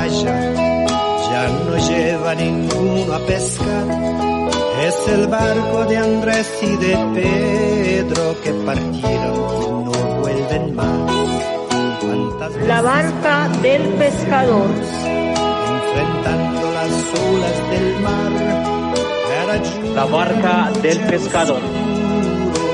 Playa, 0.05 0.53
ya 1.29 1.47
no 1.47 1.77
lleva 1.77 2.35
ninguno 2.35 3.13
a 3.13 3.19
pescar 3.19 4.15
es 4.81 5.07
el 5.07 5.27
barco 5.27 5.85
de 5.85 5.97
Andrés 5.97 6.47
y 6.61 6.75
de 6.75 6.97
Pedro 7.15 8.35
que 8.43 8.51
partieron 8.53 9.35
y 9.61 9.67
no 9.85 9.91
vuelven 10.21 10.75
más. 10.75 11.11
La 12.67 12.81
barca 12.81 13.49
del 13.61 13.81
pescador. 13.93 14.69
Enfrentando 15.75 16.71
las 16.71 16.91
olas 17.25 17.69
del 17.71 17.99
mar. 18.01 18.31
La 19.95 20.05
barca 20.05 20.71
del 20.81 20.99
pescador. 20.99 21.61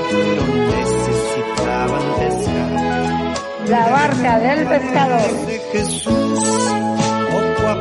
Pero 0.10 0.44
necesitaban 0.76 2.06
pescar. 2.20 3.70
La 3.70 3.90
barca 3.90 4.40
del 4.40 4.68
pescador. 4.68 5.30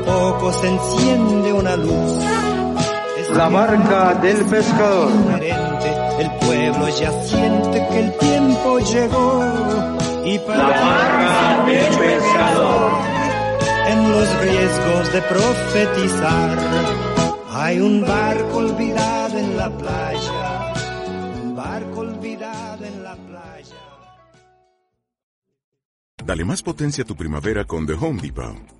Poco 0.05 0.11
a 0.11 0.39
poco 0.39 0.53
se 0.53 0.69
enciende 0.69 1.53
una 1.53 1.77
luz 1.77 2.31
la 3.35 3.49
barca 3.49 4.15
del 4.15 4.45
pescador. 4.47 5.11
El 5.43 6.31
pueblo 6.41 6.89
ya 6.89 7.13
siente 7.23 7.87
que 7.89 8.01
el 8.01 8.19
tiempo 8.19 8.79
llegó 8.81 9.45
y 10.25 10.39
para 10.41 10.69
la 10.69 10.81
barca 10.81 11.65
del 11.67 11.97
pescador. 11.97 12.93
En 13.89 14.11
los 14.11 14.41
riesgos 14.43 15.13
de 15.13 15.23
profetizar 15.23 16.59
hay 17.53 17.81
un 17.81 18.03
barco 18.03 18.57
olvidado 18.59 19.39
en 19.39 19.57
la 19.57 19.71
playa, 19.71 20.75
un 21.43 21.57
barco 21.57 22.01
olvidado 22.01 22.85
en 22.85 23.05
la 23.05 23.17
playa. 23.17 23.77
Dale 26.25 26.45
más 26.45 26.63
potencia 26.63 27.05
a 27.05 27.07
tu 27.07 27.17
primavera 27.17 27.65
con 27.65 27.87
The 27.87 27.95
Home 27.95 28.21
Depot. 28.21 28.80